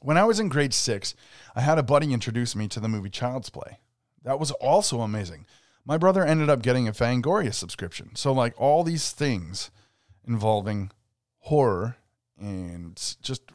When 0.00 0.18
I 0.18 0.24
was 0.24 0.38
in 0.38 0.50
grade 0.50 0.74
six, 0.74 1.14
I 1.56 1.62
had 1.62 1.78
a 1.78 1.82
buddy 1.82 2.12
introduce 2.12 2.54
me 2.54 2.68
to 2.68 2.78
the 2.78 2.88
movie 2.88 3.08
Child's 3.08 3.48
Play. 3.48 3.78
That 4.22 4.38
was 4.38 4.50
also 4.50 5.00
amazing. 5.00 5.46
My 5.86 5.96
brother 5.96 6.22
ended 6.22 6.50
up 6.50 6.60
getting 6.60 6.86
a 6.86 6.92
Fangoria 6.92 7.54
subscription. 7.54 8.14
So, 8.16 8.32
like, 8.32 8.52
all 8.58 8.84
these 8.84 9.12
things 9.12 9.70
involving 10.28 10.90
horror 11.38 11.96
and 12.38 12.96
just 13.22 13.50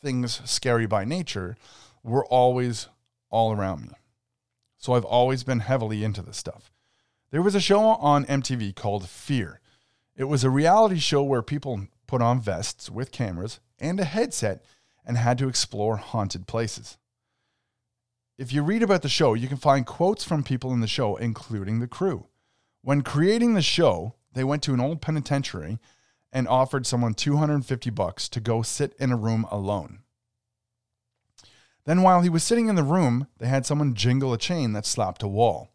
things 0.00 0.40
scary 0.44 0.86
by 0.86 1.04
nature 1.04 1.56
were 2.02 2.26
always 2.26 2.88
all 3.30 3.52
around 3.52 3.82
me. 3.82 3.94
So, 4.78 4.94
I've 4.94 5.04
always 5.04 5.44
been 5.44 5.60
heavily 5.60 6.02
into 6.02 6.22
this 6.22 6.38
stuff. 6.38 6.72
There 7.30 7.42
was 7.42 7.54
a 7.54 7.60
show 7.60 7.80
on 7.80 8.24
MTV 8.24 8.74
called 8.74 9.08
Fear. 9.08 9.60
It 10.14 10.24
was 10.24 10.44
a 10.44 10.50
reality 10.50 10.98
show 10.98 11.22
where 11.22 11.42
people 11.42 11.86
put 12.06 12.20
on 12.20 12.40
vests 12.40 12.90
with 12.90 13.12
cameras 13.12 13.60
and 13.78 13.98
a 13.98 14.04
headset 14.04 14.64
and 15.06 15.16
had 15.16 15.38
to 15.38 15.48
explore 15.48 15.96
haunted 15.96 16.46
places. 16.46 16.98
If 18.38 18.52
you 18.52 18.62
read 18.62 18.82
about 18.82 19.02
the 19.02 19.08
show, 19.08 19.34
you 19.34 19.48
can 19.48 19.56
find 19.56 19.86
quotes 19.86 20.24
from 20.24 20.42
people 20.42 20.72
in 20.72 20.80
the 20.80 20.86
show, 20.86 21.16
including 21.16 21.80
the 21.80 21.86
crew. 21.86 22.26
When 22.82 23.02
creating 23.02 23.54
the 23.54 23.62
show, 23.62 24.14
they 24.32 24.44
went 24.44 24.62
to 24.64 24.74
an 24.74 24.80
old 24.80 25.00
penitentiary 25.00 25.78
and 26.32 26.48
offered 26.48 26.86
someone 26.86 27.14
250 27.14 27.90
bucks 27.90 28.28
to 28.30 28.40
go 28.40 28.62
sit 28.62 28.94
in 28.98 29.12
a 29.12 29.16
room 29.16 29.46
alone. 29.50 30.00
Then, 31.84 32.02
while 32.02 32.20
he 32.20 32.28
was 32.28 32.42
sitting 32.42 32.68
in 32.68 32.74
the 32.74 32.82
room, 32.82 33.26
they 33.38 33.48
had 33.48 33.66
someone 33.66 33.94
jingle 33.94 34.32
a 34.32 34.38
chain 34.38 34.72
that 34.72 34.86
slapped 34.86 35.22
a 35.22 35.28
wall. 35.28 35.70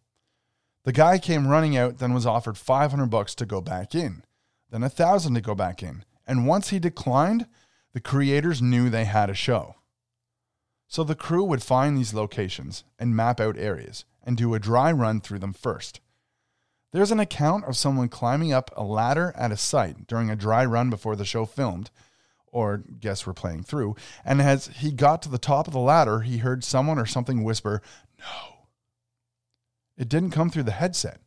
The 0.84 0.94
guy 0.94 1.17
came 1.17 1.48
running 1.48 1.75
out, 1.75 1.98
then 1.98 2.13
was 2.13 2.25
offered 2.25 2.58
500 2.58 3.08
bucks 3.08 3.36
to 3.36 3.46
go 3.46 3.60
back 3.60 3.94
in, 3.94 4.24
then 4.69 4.83
a 4.83 4.89
thousand 4.89 5.33
to 5.36 5.41
go 5.41 5.55
back 5.55 5.81
in. 5.81 6.03
And 6.25 6.47
once 6.47 6.69
he 6.69 6.79
declined, 6.79 7.47
the 7.93 8.00
creators 8.00 8.62
knew 8.62 8.89
they 8.89 9.05
had 9.05 9.29
a 9.29 9.33
show. 9.33 9.75
So 10.88 11.03
the 11.03 11.15
crew 11.15 11.43
would 11.43 11.63
find 11.63 11.97
these 11.97 12.13
locations 12.13 12.83
and 12.97 13.15
map 13.15 13.39
out 13.39 13.57
areas 13.57 14.05
and 14.24 14.38
do 14.38 14.53
a 14.53 14.59
dry 14.59 14.91
run 14.91 15.21
through 15.21 15.39
them 15.39 15.53
first. 15.53 16.00
There's 16.93 17.12
an 17.12 17.19
account 17.19 17.65
of 17.65 17.75
someone 17.75 18.09
climbing 18.09 18.53
up 18.53 18.71
a 18.75 18.83
ladder 18.83 19.33
at 19.36 19.51
a 19.51 19.57
site 19.57 20.07
during 20.07 20.29
a 20.29 20.36
dry 20.36 20.63
run 20.65 20.89
before 20.89 21.15
the 21.15 21.25
show 21.25 21.45
filmed, 21.45 21.91
or 22.47 22.77
guests 22.77 23.27
were 23.27 23.33
playing 23.33 23.63
through, 23.63 23.95
and 24.24 24.41
as 24.41 24.67
he 24.67 24.91
got 24.91 25.21
to 25.21 25.29
the 25.29 25.38
top 25.38 25.67
of 25.67 25.74
the 25.74 25.79
ladder, 25.79 26.21
he 26.21 26.38
heard 26.38 26.63
someone 26.63 26.97
or 26.97 27.05
something 27.05 27.43
whisper, 27.43 27.81
No. 28.19 28.53
It 29.97 30.09
didn't 30.09 30.31
come 30.31 30.50
through 30.50 30.63
the 30.63 30.71
headset. 30.71 31.19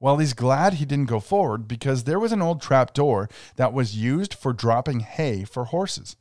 Well, 0.00 0.16
he's 0.16 0.32
glad 0.32 0.74
he 0.74 0.86
didn't 0.86 1.10
go 1.10 1.20
forward 1.20 1.68
because 1.68 2.04
there 2.04 2.18
was 2.18 2.32
an 2.32 2.40
old 2.40 2.62
trap 2.62 2.94
door 2.94 3.28
that 3.56 3.74
was 3.74 3.96
used 3.96 4.32
for 4.32 4.54
dropping 4.54 5.00
hay 5.00 5.44
for 5.44 5.66
horses. 5.66 6.16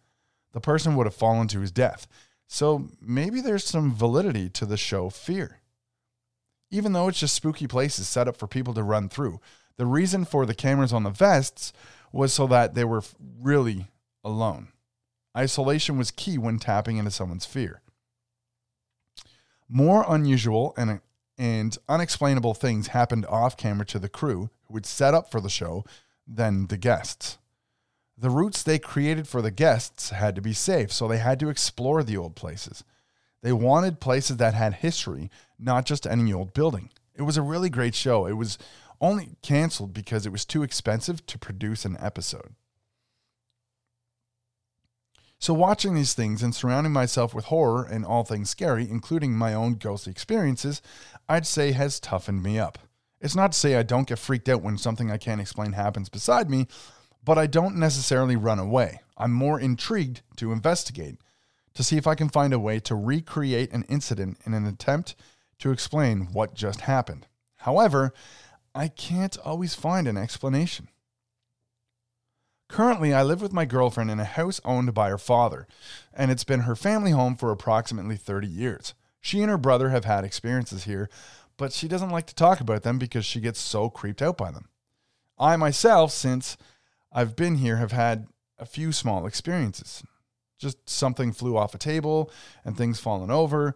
The 0.51 0.59
person 0.59 0.95
would 0.95 1.07
have 1.07 1.15
fallen 1.15 1.47
to 1.47 1.61
his 1.61 1.71
death. 1.71 2.05
So 2.45 2.89
maybe 2.99 3.39
there's 3.39 3.63
some 3.63 3.93
validity 3.93 4.49
to 4.49 4.65
the 4.65 4.75
show 4.75 5.09
Fear. 5.09 5.61
Even 6.71 6.93
though 6.93 7.07
it's 7.07 7.19
just 7.19 7.35
spooky 7.35 7.67
places 7.67 8.07
set 8.07 8.27
up 8.27 8.35
for 8.35 8.47
people 8.47 8.73
to 8.73 8.83
run 8.83 9.07
through, 9.07 9.39
the 9.77 9.85
reason 9.85 10.25
for 10.25 10.45
the 10.45 10.53
cameras 10.53 10.91
on 10.91 11.03
the 11.03 11.09
vests 11.09 11.71
was 12.11 12.33
so 12.33 12.47
that 12.47 12.75
they 12.75 12.83
were 12.83 13.03
really 13.41 13.87
alone. 14.23 14.67
Isolation 15.37 15.97
was 15.97 16.11
key 16.11 16.37
when 16.37 16.59
tapping 16.59 16.97
into 16.97 17.11
someone's 17.11 17.45
fear. 17.45 17.81
More 19.69 20.03
unusual 20.07 20.73
and 20.75 20.99
and 21.39 21.77
unexplainable 21.87 22.53
things 22.53 22.87
happened 22.87 23.25
off 23.27 23.55
camera 23.55 23.85
to 23.85 23.97
the 23.97 24.09
crew 24.09 24.49
who 24.67 24.73
would 24.73 24.85
set 24.85 25.13
up 25.13 25.31
for 25.31 25.39
the 25.39 25.49
show 25.49 25.85
than 26.27 26.67
the 26.67 26.77
guests. 26.77 27.37
The 28.17 28.29
routes 28.29 28.61
they 28.61 28.77
created 28.77 29.25
for 29.25 29.41
the 29.41 29.49
guests 29.49 30.09
had 30.09 30.35
to 30.35 30.41
be 30.41 30.51
safe, 30.51 30.91
so 30.91 31.07
they 31.07 31.19
had 31.19 31.39
to 31.39 31.49
explore 31.49 32.03
the 32.03 32.17
old 32.17 32.35
places. 32.35 32.83
They 33.41 33.53
wanted 33.53 34.01
places 34.01 34.35
that 34.37 34.53
had 34.53 34.75
history, 34.75 35.31
not 35.57 35.85
just 35.85 36.05
any 36.05 36.33
old 36.33 36.53
building. 36.53 36.89
It 37.15 37.21
was 37.21 37.37
a 37.37 37.41
really 37.41 37.69
great 37.69 37.95
show. 37.95 38.25
It 38.25 38.33
was 38.33 38.57
only 38.99 39.37
canceled 39.41 39.93
because 39.93 40.25
it 40.25 40.33
was 40.33 40.43
too 40.43 40.63
expensive 40.63 41.25
to 41.27 41.39
produce 41.39 41.85
an 41.85 41.95
episode. 42.01 42.53
So, 45.41 45.53
watching 45.53 45.95
these 45.95 46.13
things 46.13 46.43
and 46.43 46.53
surrounding 46.53 46.91
myself 46.91 47.33
with 47.33 47.45
horror 47.45 47.85
and 47.85 48.05
all 48.05 48.25
things 48.25 48.49
scary, 48.49 48.89
including 48.89 49.33
my 49.33 49.53
own 49.53 49.75
ghostly 49.75 50.11
experiences, 50.11 50.81
I'd 51.29 51.47
say 51.47 51.71
has 51.71 52.01
toughened 52.01 52.43
me 52.43 52.59
up. 52.59 52.77
It's 53.21 53.37
not 53.37 53.53
to 53.53 53.57
say 53.57 53.75
I 53.75 53.83
don't 53.83 54.07
get 54.07 54.19
freaked 54.19 54.49
out 54.49 54.61
when 54.61 54.77
something 54.77 55.09
I 55.09 55.17
can't 55.17 55.39
explain 55.39 55.71
happens 55.71 56.09
beside 56.09 56.49
me, 56.49 56.67
but 57.23 57.37
I 57.37 57.47
don't 57.47 57.77
necessarily 57.77 58.35
run 58.35 58.59
away. 58.59 58.99
I'm 59.17 59.31
more 59.31 59.59
intrigued 59.59 60.23
to 60.37 60.51
investigate, 60.51 61.19
to 61.73 61.83
see 61.83 61.95
if 61.95 62.07
I 62.07 62.15
can 62.15 62.27
find 62.27 62.53
a 62.53 62.59
way 62.59 62.81
to 62.81 62.95
recreate 62.95 63.71
an 63.71 63.83
incident 63.83 64.39
in 64.45 64.53
an 64.53 64.65
attempt 64.65 65.15
to 65.59 65.71
explain 65.71 66.33
what 66.33 66.53
just 66.53 66.81
happened. 66.81 67.27
However, 67.57 68.13
I 68.75 68.89
can't 68.89 69.37
always 69.39 69.73
find 69.73 70.07
an 70.07 70.17
explanation. 70.17 70.89
Currently, 72.69 73.13
I 73.13 73.23
live 73.23 73.41
with 73.41 73.51
my 73.51 73.65
girlfriend 73.65 74.11
in 74.11 74.19
a 74.19 74.25
house 74.25 74.61
owned 74.63 74.93
by 74.93 75.09
her 75.09 75.17
father, 75.17 75.67
and 76.13 76.29
it's 76.29 76.43
been 76.43 76.61
her 76.61 76.75
family 76.75 77.11
home 77.11 77.35
for 77.35 77.51
approximately 77.51 78.15
30 78.15 78.47
years. 78.47 78.93
She 79.19 79.41
and 79.41 79.49
her 79.49 79.57
brother 79.57 79.89
have 79.89 80.05
had 80.05 80.23
experiences 80.23 80.83
here, 80.83 81.09
but 81.57 81.73
she 81.73 81.87
doesn't 81.87 82.11
like 82.11 82.27
to 82.27 82.35
talk 82.35 82.61
about 82.61 82.83
them 82.83 82.99
because 82.99 83.25
she 83.25 83.41
gets 83.41 83.59
so 83.59 83.89
creeped 83.89 84.21
out 84.21 84.37
by 84.37 84.51
them. 84.51 84.69
I 85.37 85.55
myself, 85.57 86.11
since 86.11 86.57
I've 87.11 87.35
been 87.35 87.55
here, 87.55 87.77
have 87.77 87.91
had 87.91 88.27
a 88.59 88.67
few 88.67 88.91
small 88.91 89.25
experiences. 89.25 90.03
Just 90.59 90.87
something 90.87 91.31
flew 91.31 91.57
off 91.57 91.73
a 91.73 91.79
table 91.79 92.31
and 92.63 92.77
things 92.77 92.99
fallen 92.99 93.31
over. 93.31 93.75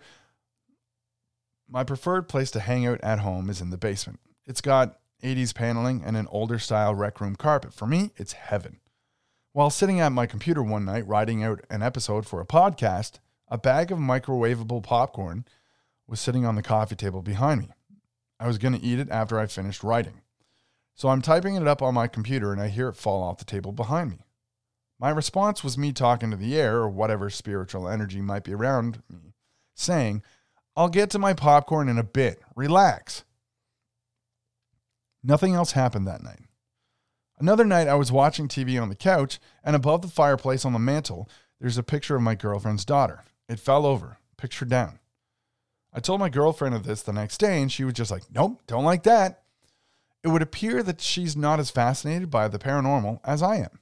My 1.67 1.83
preferred 1.83 2.29
place 2.29 2.51
to 2.51 2.59
hang 2.59 2.85
out 2.85 3.01
at 3.01 3.19
home 3.19 3.49
is 3.49 3.59
in 3.59 3.71
the 3.71 3.77
basement. 3.77 4.19
It's 4.45 4.61
got 4.61 4.99
80s 5.23 5.55
paneling 5.55 6.03
and 6.03 6.15
an 6.15 6.27
older 6.29 6.59
style 6.59 6.93
rec 6.93 7.19
room 7.19 7.35
carpet. 7.35 7.73
For 7.73 7.87
me, 7.87 8.11
it's 8.17 8.33
heaven. 8.33 8.79
While 9.53 9.69
sitting 9.69 9.99
at 9.99 10.11
my 10.11 10.25
computer 10.25 10.63
one 10.63 10.85
night 10.85 11.07
writing 11.07 11.43
out 11.43 11.63
an 11.69 11.83
episode 11.83 12.25
for 12.25 12.41
a 12.41 12.45
podcast, 12.45 13.19
a 13.47 13.57
bag 13.57 13.91
of 13.91 13.99
microwavable 13.99 14.81
popcorn 14.81 15.45
was 16.07 16.19
sitting 16.19 16.43
on 16.43 16.55
the 16.55 16.63
coffee 16.63 16.95
table 16.95 17.21
behind 17.21 17.61
me. 17.61 17.69
I 18.39 18.47
was 18.47 18.57
going 18.57 18.73
to 18.73 18.83
eat 18.83 18.97
it 18.97 19.11
after 19.11 19.39
I 19.39 19.45
finished 19.45 19.83
writing. 19.83 20.21
So 20.95 21.09
I'm 21.09 21.21
typing 21.21 21.53
it 21.53 21.67
up 21.67 21.83
on 21.83 21.93
my 21.93 22.07
computer 22.07 22.51
and 22.51 22.59
I 22.59 22.69
hear 22.69 22.87
it 22.89 22.95
fall 22.95 23.21
off 23.21 23.37
the 23.37 23.45
table 23.45 23.71
behind 23.71 24.09
me. 24.09 24.25
My 24.99 25.11
response 25.11 25.63
was 25.63 25.77
me 25.77 25.93
talking 25.93 26.31
to 26.31 26.37
the 26.37 26.59
air 26.59 26.77
or 26.77 26.89
whatever 26.89 27.29
spiritual 27.29 27.87
energy 27.87 28.21
might 28.21 28.43
be 28.43 28.55
around 28.55 29.03
me, 29.07 29.35
saying, 29.75 30.23
I'll 30.75 30.89
get 30.89 31.11
to 31.11 31.19
my 31.19 31.33
popcorn 31.33 31.89
in 31.89 31.99
a 31.99 32.03
bit. 32.03 32.41
Relax. 32.55 33.23
Nothing 35.23 35.53
else 35.53 35.73
happened 35.73 36.07
that 36.07 36.23
night. 36.23 36.39
Another 37.39 37.65
night, 37.65 37.87
I 37.87 37.95
was 37.95 38.11
watching 38.11 38.47
TV 38.47 38.81
on 38.81 38.89
the 38.89 38.95
couch, 38.95 39.39
and 39.63 39.75
above 39.75 40.01
the 40.01 40.07
fireplace 40.07 40.65
on 40.65 40.73
the 40.73 40.79
mantle, 40.79 41.29
there's 41.59 41.77
a 41.77 41.83
picture 41.83 42.15
of 42.15 42.21
my 42.21 42.35
girlfriend's 42.35 42.85
daughter. 42.85 43.23
It 43.49 43.59
fell 43.59 43.85
over, 43.85 44.17
picture 44.37 44.65
down. 44.65 44.99
I 45.93 45.99
told 45.99 46.19
my 46.19 46.29
girlfriend 46.29 46.75
of 46.75 46.83
this 46.83 47.01
the 47.01 47.13
next 47.13 47.37
day, 47.37 47.61
and 47.61 47.71
she 47.71 47.83
was 47.83 47.93
just 47.93 48.11
like, 48.11 48.23
Nope, 48.33 48.61
don't 48.67 48.83
like 48.83 49.03
that. 49.03 49.43
It 50.23 50.29
would 50.29 50.41
appear 50.41 50.81
that 50.83 51.01
she's 51.01 51.35
not 51.35 51.59
as 51.59 51.69
fascinated 51.69 52.29
by 52.29 52.47
the 52.47 52.59
paranormal 52.59 53.19
as 53.23 53.43
I 53.43 53.57
am. 53.57 53.79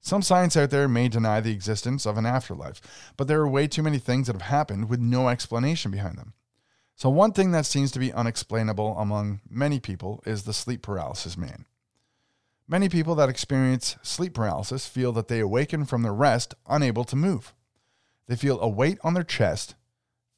Some 0.00 0.22
science 0.22 0.56
out 0.56 0.70
there 0.70 0.88
may 0.88 1.08
deny 1.08 1.40
the 1.40 1.52
existence 1.52 2.06
of 2.06 2.16
an 2.16 2.26
afterlife, 2.26 2.80
but 3.16 3.28
there 3.28 3.40
are 3.40 3.48
way 3.48 3.66
too 3.66 3.82
many 3.82 3.98
things 3.98 4.26
that 4.26 4.34
have 4.34 4.42
happened 4.42 4.88
with 4.88 5.00
no 5.00 5.28
explanation 5.28 5.90
behind 5.90 6.16
them. 6.16 6.32
So, 6.94 7.10
one 7.10 7.32
thing 7.32 7.50
that 7.50 7.66
seems 7.66 7.90
to 7.90 7.98
be 7.98 8.12
unexplainable 8.12 8.96
among 8.98 9.40
many 9.50 9.80
people 9.80 10.22
is 10.24 10.44
the 10.44 10.54
sleep 10.54 10.80
paralysis 10.80 11.36
man. 11.36 11.66
Many 12.68 12.88
people 12.88 13.14
that 13.14 13.28
experience 13.28 13.96
sleep 14.02 14.34
paralysis 14.34 14.86
feel 14.86 15.12
that 15.12 15.28
they 15.28 15.38
awaken 15.38 15.84
from 15.84 16.02
their 16.02 16.12
rest 16.12 16.54
unable 16.68 17.04
to 17.04 17.14
move. 17.14 17.54
They 18.26 18.34
feel 18.34 18.60
a 18.60 18.68
weight 18.68 18.98
on 19.04 19.14
their 19.14 19.22
chest, 19.22 19.76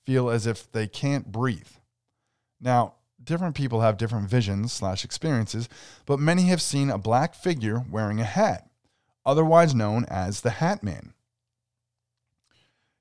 feel 0.04 0.28
as 0.28 0.46
if 0.46 0.70
they 0.70 0.86
can't 0.86 1.32
breathe. 1.32 1.68
Now, 2.60 2.94
different 3.22 3.54
people 3.54 3.80
have 3.80 3.96
different 3.96 4.28
visions 4.28 4.74
slash 4.74 5.04
experiences, 5.04 5.70
but 6.04 6.20
many 6.20 6.44
have 6.44 6.60
seen 6.60 6.90
a 6.90 6.98
black 6.98 7.34
figure 7.34 7.84
wearing 7.90 8.20
a 8.20 8.24
hat, 8.24 8.68
otherwise 9.24 9.74
known 9.74 10.04
as 10.06 10.42
the 10.42 10.50
Hat 10.50 10.82
Man. 10.82 11.14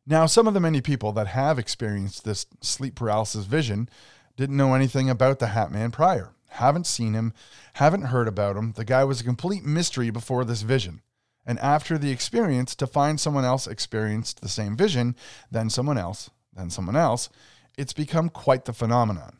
Now, 0.05 0.25
some 0.25 0.48
of 0.48 0.53
the 0.53 0.62
many 0.62 0.79
people 0.79 1.12
that 1.13 1.27
have 1.27 1.60
experienced 1.60 2.24
this 2.24 2.46
sleep 2.62 2.96
paralysis 2.96 3.43
vision 3.43 3.89
didn't 4.38 4.55
know 4.55 4.74
anything 4.74 5.10
about 5.10 5.39
the 5.39 5.48
Hat 5.48 5.69
Man 5.69 5.91
prior, 5.91 6.31
haven't 6.48 6.88
seen 6.88 7.13
him, 7.13 7.34
haven't 7.74 8.04
heard 8.04 8.27
about 8.27 8.58
him. 8.58 8.74
The 8.74 8.86
guy 8.86 9.04
was 9.04 9.22
a 9.22 9.25
complete 9.25 9.63
mystery 9.63 10.10
before 10.10 10.46
this 10.46 10.62
vision. 10.62 11.01
And 11.46 11.60
after 11.60 11.98
the 11.98 12.12
experience, 12.12 12.75
to 12.75 12.88
find 12.88 13.20
someone 13.20 13.46
else 13.46 13.68
experienced 13.68 14.42
the 14.42 14.50
same 14.50 14.75
vision, 14.75 15.16
then 15.50 15.70
someone 15.70 15.98
else, 15.98 16.30
then 16.54 16.70
someone 16.70 16.96
else, 16.98 17.30
it's 17.77 17.94
become 17.94 18.30
quite 18.30 18.66
the 18.66 18.74
phenomenon. 18.74 19.38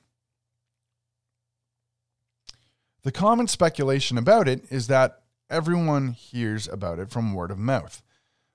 The 3.04 3.12
common 3.12 3.48
speculation 3.48 4.18
about 4.18 4.48
it 4.48 4.66
is 4.70 4.88
that 4.88 5.24
everyone 5.50 6.12
hears 6.12 6.68
about 6.68 7.00
it 7.00 7.10
from 7.10 7.34
word 7.34 7.52
of 7.52 7.58
mouth. 7.58 8.02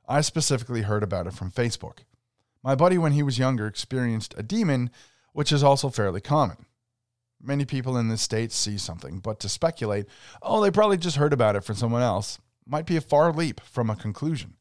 I 0.08 0.20
specifically 0.20 0.82
heard 0.82 1.02
about 1.02 1.26
it 1.26 1.34
from 1.34 1.50
Facebook. 1.50 2.00
My 2.62 2.74
buddy, 2.74 2.98
when 2.98 3.12
he 3.12 3.22
was 3.22 3.38
younger, 3.38 3.66
experienced 3.66 4.34
a 4.36 4.42
demon, 4.42 4.90
which 5.32 5.52
is 5.52 5.62
also 5.62 5.88
fairly 5.88 6.20
common. 6.20 6.66
Many 7.42 7.64
people 7.64 7.96
in 7.96 8.08
the 8.08 8.16
States 8.16 8.56
see 8.56 8.78
something, 8.78 9.18
but 9.18 9.40
to 9.40 9.48
speculate, 9.48 10.06
oh, 10.42 10.62
they 10.62 10.70
probably 10.70 10.96
just 10.96 11.16
heard 11.16 11.32
about 11.32 11.56
it 11.56 11.64
from 11.64 11.74
someone 11.74 12.02
else, 12.02 12.38
might 12.64 12.86
be 12.86 12.96
a 12.96 13.00
far 13.00 13.32
leap 13.32 13.60
from 13.60 13.90
a 13.90 13.96
conclusion. 13.96 14.54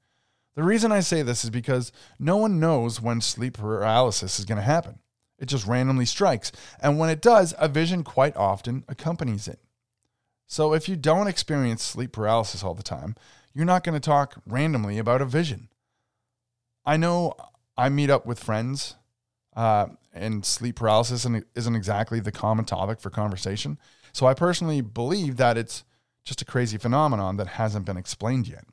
The 0.56 0.64
reason 0.64 0.92
I 0.92 1.00
say 1.02 1.22
this 1.22 1.44
is 1.44 1.50
because 1.50 1.92
no 2.20 2.38
one 2.38 2.60
knows 2.60 3.00
when 3.00 3.22
sleep 3.22 3.58
paralysis 3.58 4.40
is 4.40 4.46
going 4.46 4.58
to 4.58 4.64
happen. 4.64 5.00
It 5.38 5.46
just 5.46 5.68
randomly 5.68 6.06
strikes, 6.06 6.52
and 6.82 7.00
when 7.00 7.10
it 7.10 7.22
does, 7.22 7.54
a 7.58 7.68
vision 7.68 8.04
quite 8.04 8.36
often 8.36 8.84
accompanies 8.88 9.48
it. 9.48 9.60
So 10.48 10.74
if 10.74 10.90
you 10.90 10.96
don't 10.96 11.28
experience 11.28 11.84
sleep 11.84 12.12
paralysis 12.12 12.64
all 12.64 12.74
the 12.74 12.84
time, 12.84 13.16
you're 13.54 13.66
not 13.66 13.84
going 13.84 13.94
to 13.94 14.06
talk 14.06 14.42
randomly 14.46 14.98
about 14.98 15.22
a 15.22 15.26
vision. 15.26 15.70
I 16.86 16.98
know 16.98 17.36
I 17.78 17.90
meet 17.90 18.10
up 18.10 18.26
with 18.26 18.44
friends, 18.44 18.96
uh, 19.56 19.88
and 20.14 20.46
sleep 20.46 20.76
paralysis 20.76 21.26
isn't 21.56 21.76
exactly 21.76 22.20
the 22.20 22.32
common 22.32 22.66
topic 22.66 23.00
for 23.00 23.10
conversation. 23.10 23.78
So 24.14 24.26
I 24.26 24.34
personally 24.34 24.82
believe 24.82 25.38
that 25.38 25.58
it's 25.58 25.84
just 26.26 26.42
a 26.42 26.46
crazy 26.46 26.78
phenomenon 26.78 27.38
that 27.38 27.48
hasn't 27.48 27.86
been 27.86 27.98
explained 27.98 28.48
yet. 28.48 28.66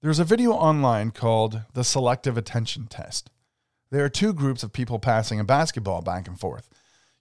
There's 0.00 0.18
a 0.18 0.24
video 0.24 0.52
online 0.52 1.10
called 1.10 1.62
the 1.74 1.84
Selective 1.84 2.36
Attention 2.36 2.86
Test. 2.86 3.30
There 3.90 4.04
are 4.04 4.08
two 4.08 4.32
groups 4.32 4.62
of 4.62 4.72
people 4.72 4.98
passing 4.98 5.38
a 5.38 5.44
basketball 5.44 6.02
back 6.02 6.26
and 6.26 6.38
forth. 6.38 6.68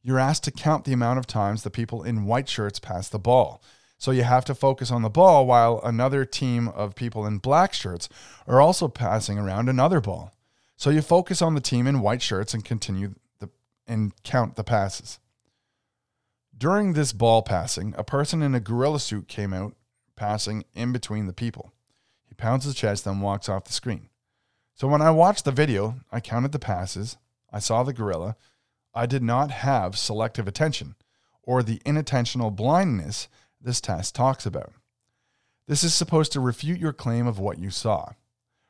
You're 0.02 0.20
asked 0.20 0.44
to 0.46 0.52
count 0.52 0.86
the 0.86 0.94
amount 0.94 1.20
of 1.20 1.28
times 1.28 1.62
the 1.62 1.70
people 1.70 2.02
in 2.02 2.26
white 2.26 2.50
shirts 2.50 2.80
pass 2.80 3.08
the 3.08 3.20
ball. 3.20 3.62
So 4.00 4.10
you 4.10 4.24
have 4.24 4.46
to 4.46 4.56
focus 4.56 4.90
on 4.90 5.04
the 5.04 5.10
ball 5.10 5.46
while 5.46 5.80
another 5.84 6.26
team 6.26 6.70
of 6.70 6.96
people 6.96 7.26
in 7.28 7.38
black 7.38 7.74
shirts 7.74 8.10
are 8.48 8.60
also 8.60 8.88
passing 8.88 9.38
around 9.38 9.70
another 9.70 10.02
ball. 10.02 10.34
So 10.82 10.90
you 10.90 11.04
focus 11.04 11.44
on 11.44 11.54
the 11.54 11.62
team 11.62 11.86
in 11.86 12.02
white 12.02 12.24
shirts 12.24 12.56
and 12.56 12.66
continue 12.66 13.14
the 13.38 13.52
and 13.86 14.14
count 14.24 14.56
the 14.56 14.64
passes. 14.64 15.20
During 16.58 16.94
this 16.94 17.14
ball 17.14 17.44
passing, 17.44 17.94
a 18.00 18.04
person 18.04 18.42
in 18.42 18.56
a 18.56 18.60
gorilla 18.60 19.00
suit 19.00 19.28
came 19.28 19.54
out 19.54 19.76
passing 20.16 20.66
in 20.74 20.92
between 20.92 21.28
the 21.28 21.34
people. 21.34 21.72
He 22.28 22.34
pounds 22.34 22.66
his 22.66 22.74
chest, 22.74 23.06
then 23.06 23.20
walks 23.20 23.48
off 23.48 23.66
the 23.66 23.74
screen. 23.74 24.10
So 24.74 24.88
when 24.88 25.04
I 25.04 25.12
watched 25.12 25.46
the 25.46 25.52
video, 25.52 25.98
I 26.12 26.20
counted 26.20 26.52
the 26.52 26.58
passes, 26.58 27.16
I 27.54 27.60
saw 27.60 27.84
the 27.84 27.94
gorilla. 27.94 28.36
I 28.92 29.06
did 29.06 29.22
not 29.22 29.52
have 29.52 30.00
selective 30.00 30.48
attention 30.48 30.96
or 31.44 31.62
the 31.62 31.78
inattentional 31.86 32.56
blindness 32.56 33.28
this 33.62 33.82
test 33.82 34.16
talks 34.16 34.48
about. 34.48 34.74
This 35.68 35.84
is 35.84 35.94
supposed 35.94 36.32
to 36.32 36.40
refute 36.40 36.80
your 36.80 36.92
claim 36.92 37.28
of 37.28 37.38
what 37.38 37.60
you 37.60 37.70
saw, 37.70 38.14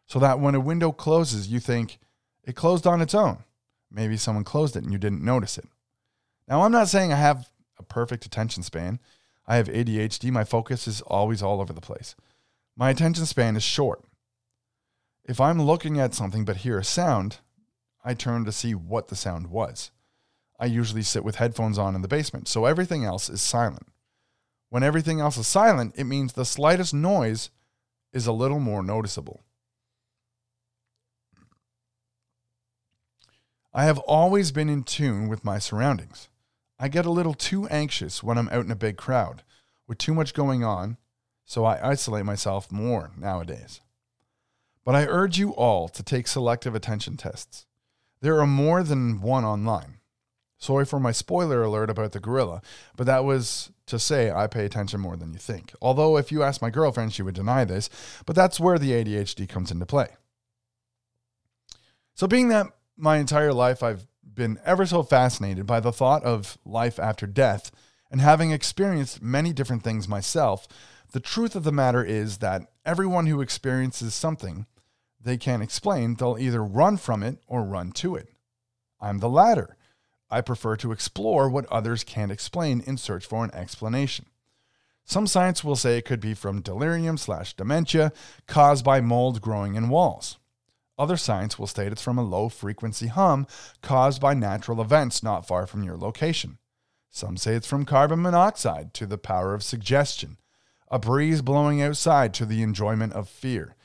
so 0.08 0.20
that 0.20 0.42
when 0.42 0.56
a 0.56 0.60
window 0.60 0.92
closes, 0.92 1.48
you 1.48 1.62
think 1.62 2.00
it 2.44 2.56
closed 2.56 2.88
on 2.88 3.02
its 3.02 3.16
own. 3.16 3.44
Maybe 3.90 4.18
someone 4.18 4.44
closed 4.44 4.76
it 4.76 4.84
and 4.84 4.92
you 4.92 4.98
didn't 4.98 5.24
notice 5.24 5.58
it. 5.58 5.68
Now, 6.48 6.64
I'm 6.64 6.72
not 6.72 6.88
saying 6.88 7.12
I 7.12 7.18
have 7.18 7.50
a 7.78 7.84
perfect 7.84 8.26
attention 8.26 8.64
span. 8.64 9.00
I 9.48 9.58
have 9.58 9.68
ADHD. 9.68 10.32
My 10.32 10.44
focus 10.44 10.88
is 10.88 11.02
always 11.02 11.44
all 11.44 11.62
over 11.62 11.74
the 11.74 11.82
place. 11.82 12.16
My 12.76 12.90
attention 12.90 13.26
span 13.26 13.56
is 13.56 13.64
short. 13.64 14.04
If 15.26 15.40
I'm 15.40 15.62
looking 15.62 16.00
at 16.00 16.14
something 16.14 16.46
but 16.46 16.58
hear 16.58 16.80
a 16.80 16.84
sound, 16.84 17.38
I 18.04 18.14
turn 18.14 18.46
to 18.46 18.52
see 18.52 18.74
what 18.74 19.10
the 19.10 19.16
sound 19.16 19.48
was. 19.48 19.92
I 20.60 20.66
usually 20.66 21.04
sit 21.04 21.24
with 21.24 21.36
headphones 21.36 21.78
on 21.78 21.96
in 21.96 22.02
the 22.02 22.08
basement, 22.08 22.48
so 22.48 22.66
everything 22.66 23.04
else 23.04 23.30
is 23.30 23.42
silent. 23.42 23.88
When 24.70 24.84
everything 24.84 25.20
else 25.20 25.38
is 25.38 25.48
silent, 25.48 25.96
it 25.98 26.06
means 26.06 26.34
the 26.34 26.46
slightest 26.46 26.94
noise 26.94 27.50
is 28.14 28.28
a 28.28 28.32
little 28.32 28.60
more 28.60 28.84
noticeable. 28.84 29.42
I 33.74 33.86
have 33.86 34.00
always 34.00 34.52
been 34.52 34.70
in 34.70 34.84
tune 34.84 35.30
with 35.30 35.46
my 35.46 35.58
surroundings. 35.58 36.28
I 36.78 36.90
get 36.90 37.06
a 37.06 37.12
little 37.12 37.34
too 37.34 37.68
anxious 37.68 38.22
when 38.22 38.38
I'm 38.38 38.50
out 38.50 38.66
in 38.66 38.72
a 38.72 38.76
big 38.76 38.98
crowd 38.98 39.44
with 39.88 39.98
too 39.98 40.14
much 40.14 40.34
going 40.34 40.64
on, 40.64 40.98
so 41.46 41.64
I 41.64 41.90
isolate 41.90 42.26
myself 42.26 42.72
more 42.72 43.12
nowadays. 43.16 43.82
But 44.84 44.96
I 44.96 45.06
urge 45.06 45.38
you 45.38 45.52
all 45.52 45.88
to 45.90 46.04
take 46.04 46.28
selective 46.28 46.76
attention 46.76 47.16
tests. 47.16 47.66
There 48.20 48.40
are 48.42 48.48
more 48.48 48.84
than 48.84 49.22
one 49.22 49.46
online. 49.46 50.00
Sorry 50.58 50.86
for 50.86 51.00
my 51.00 51.12
spoiler 51.12 51.64
alert 51.64 51.90
about 51.90 52.12
the 52.12 52.20
gorilla, 52.20 52.62
but 52.96 53.06
that 53.08 53.24
was 53.24 53.72
to 53.88 53.98
say 53.98 54.32
I 54.32 54.48
pay 54.48 54.66
attention 54.66 55.00
more 55.00 55.16
than 55.16 55.34
you 55.34 55.40
think. 55.40 55.74
Although, 55.82 56.18
if 56.18 56.32
you 56.32 56.44
ask 56.44 56.62
my 56.62 56.70
girlfriend, 56.70 57.14
she 57.14 57.24
would 57.24 57.36
deny 57.36 57.64
this, 57.66 57.90
but 58.26 58.36
that's 58.36 58.60
where 58.60 58.78
the 58.78 58.92
ADHD 58.92 59.48
comes 59.50 59.72
into 59.72 59.86
play. 59.86 60.10
So, 62.14 62.28
being 62.28 62.50
that 62.50 62.68
my 63.02 63.18
entire 63.18 63.54
life 63.54 63.82
I've 63.82 64.08
been 64.24 64.60
ever 64.64 64.86
so 64.86 65.04
fascinated 65.04 65.66
by 65.66 65.80
the 65.80 65.92
thought 65.92 66.24
of 66.24 66.58
life 66.64 67.00
after 67.00 67.28
death, 67.28 67.72
and 68.10 68.22
having 68.22 68.52
experienced 68.52 69.22
many 69.22 69.52
different 69.52 69.84
things 69.84 70.08
myself, 70.08 70.68
the 71.12 71.20
truth 71.20 71.56
of 71.56 71.64
the 71.64 71.72
matter 71.72 72.04
is 72.04 72.38
that 72.38 72.62
everyone 72.86 73.26
who 73.26 73.42
experiences 73.42 74.14
something 74.14 74.66
they 75.20 75.38
can't 75.38 75.64
explain, 75.64 76.16
they'll 76.16 76.38
either 76.40 76.64
run 76.64 76.98
from 76.98 77.22
it 77.24 77.38
or 77.48 77.64
run 77.64 77.92
to 77.92 78.16
it. 78.16 78.30
I'm 79.00 79.20
the 79.20 79.30
latter. 79.30 79.78
I 80.30 80.42
prefer 80.42 80.78
to 80.78 80.92
explore 80.92 81.50
what 81.50 81.66
others 81.66 82.04
can't 82.04 82.32
explain 82.32 82.82
in 82.82 82.98
search 82.98 83.26
for 83.26 83.44
an 83.44 83.54
explanation. 83.54 84.26
Some 85.04 85.28
science 85.28 85.64
will 85.64 85.76
say 85.76 85.98
it 85.98 86.06
could 86.06 86.22
be 86.22 86.34
from 86.34 86.62
delirium 86.62 87.18
slash 87.18 87.54
dementia 87.54 88.14
caused 88.48 88.86
by 88.86 89.02
mold 89.02 89.42
growing 89.42 89.76
in 89.76 89.90
walls. 89.90 90.38
Other 91.02 91.18
science 91.18 91.58
will 91.58 91.66
state 91.66 91.92
it's 91.92 92.04
from 92.04 92.20
a 92.20 92.24
low 92.24 92.48
frequency 92.48 93.08
hum 93.08 93.48
caused 93.82 94.22
by 94.22 94.36
natural 94.36 94.80
events 94.80 95.24
not 95.24 95.48
far 95.48 95.66
from 95.66 95.82
your 95.82 95.98
location. 95.98 96.60
Some 97.10 97.38
say 97.38 97.56
it's 97.56 97.66
from 97.66 97.86
carbon 97.86 98.22
monoxide 98.22 98.94
to 98.94 99.08
the 99.08 99.18
power 99.18 99.56
of 99.56 99.64
suggestion, 99.64 100.38
a 100.92 101.00
breeze 101.00 101.42
blowing 101.42 101.82
outside 101.82 102.36
to 102.36 102.46
the 102.46 102.62
enjoyment 102.62 103.14
of 103.14 103.28
fear. 103.28 103.76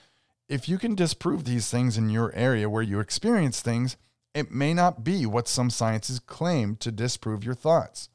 If 0.46 0.68
you 0.68 0.76
can 0.76 0.94
disprove 0.94 1.44
these 1.44 1.70
things 1.70 1.96
in 1.96 2.10
your 2.10 2.34
area 2.34 2.68
where 2.68 2.82
you 2.82 3.00
experience 3.00 3.62
things, 3.62 3.96
it 4.34 4.52
may 4.52 4.74
not 4.74 5.02
be 5.02 5.24
what 5.24 5.48
some 5.48 5.70
sciences 5.70 6.20
claim 6.20 6.76
to 6.76 6.92
disprove 6.92 7.44
your 7.44 7.54
thoughts. 7.54 8.10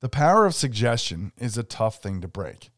The 0.00 0.10
power 0.10 0.44
of 0.44 0.54
suggestion 0.54 1.32
is 1.38 1.56
a 1.56 1.62
tough 1.62 2.02
thing 2.02 2.20
to 2.20 2.28
break. 2.28 2.68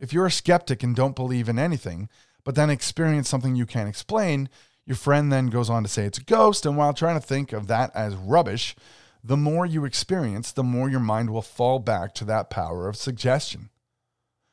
If 0.00 0.12
you're 0.12 0.26
a 0.26 0.32
skeptic 0.32 0.82
and 0.82 0.96
don't 0.96 1.14
believe 1.14 1.48
in 1.48 1.60
anything, 1.60 2.08
but 2.44 2.54
then 2.54 2.70
experience 2.70 3.28
something 3.28 3.54
you 3.54 3.66
can't 3.66 3.88
explain, 3.88 4.48
your 4.84 4.96
friend 4.96 5.32
then 5.32 5.46
goes 5.46 5.70
on 5.70 5.82
to 5.82 5.88
say 5.88 6.04
it's 6.04 6.18
a 6.18 6.24
ghost, 6.24 6.66
and 6.66 6.76
while 6.76 6.92
trying 6.92 7.20
to 7.20 7.26
think 7.26 7.52
of 7.52 7.66
that 7.68 7.90
as 7.94 8.14
rubbish, 8.14 8.74
the 9.22 9.36
more 9.36 9.64
you 9.64 9.84
experience, 9.84 10.50
the 10.50 10.64
more 10.64 10.88
your 10.88 11.00
mind 11.00 11.30
will 11.30 11.42
fall 11.42 11.78
back 11.78 12.14
to 12.14 12.24
that 12.24 12.50
power 12.50 12.88
of 12.88 12.96
suggestion. 12.96 13.70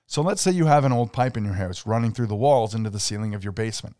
So 0.05 0.21
let's 0.21 0.41
say 0.41 0.51
you 0.51 0.65
have 0.65 0.85
an 0.85 0.91
old 0.91 1.13
pipe 1.13 1.37
in 1.37 1.45
your 1.45 1.53
house 1.53 1.85
running 1.85 2.11
through 2.11 2.27
the 2.27 2.35
walls 2.35 2.75
into 2.75 2.89
the 2.89 2.99
ceiling 2.99 3.33
of 3.33 3.43
your 3.43 3.53
basement 3.53 3.95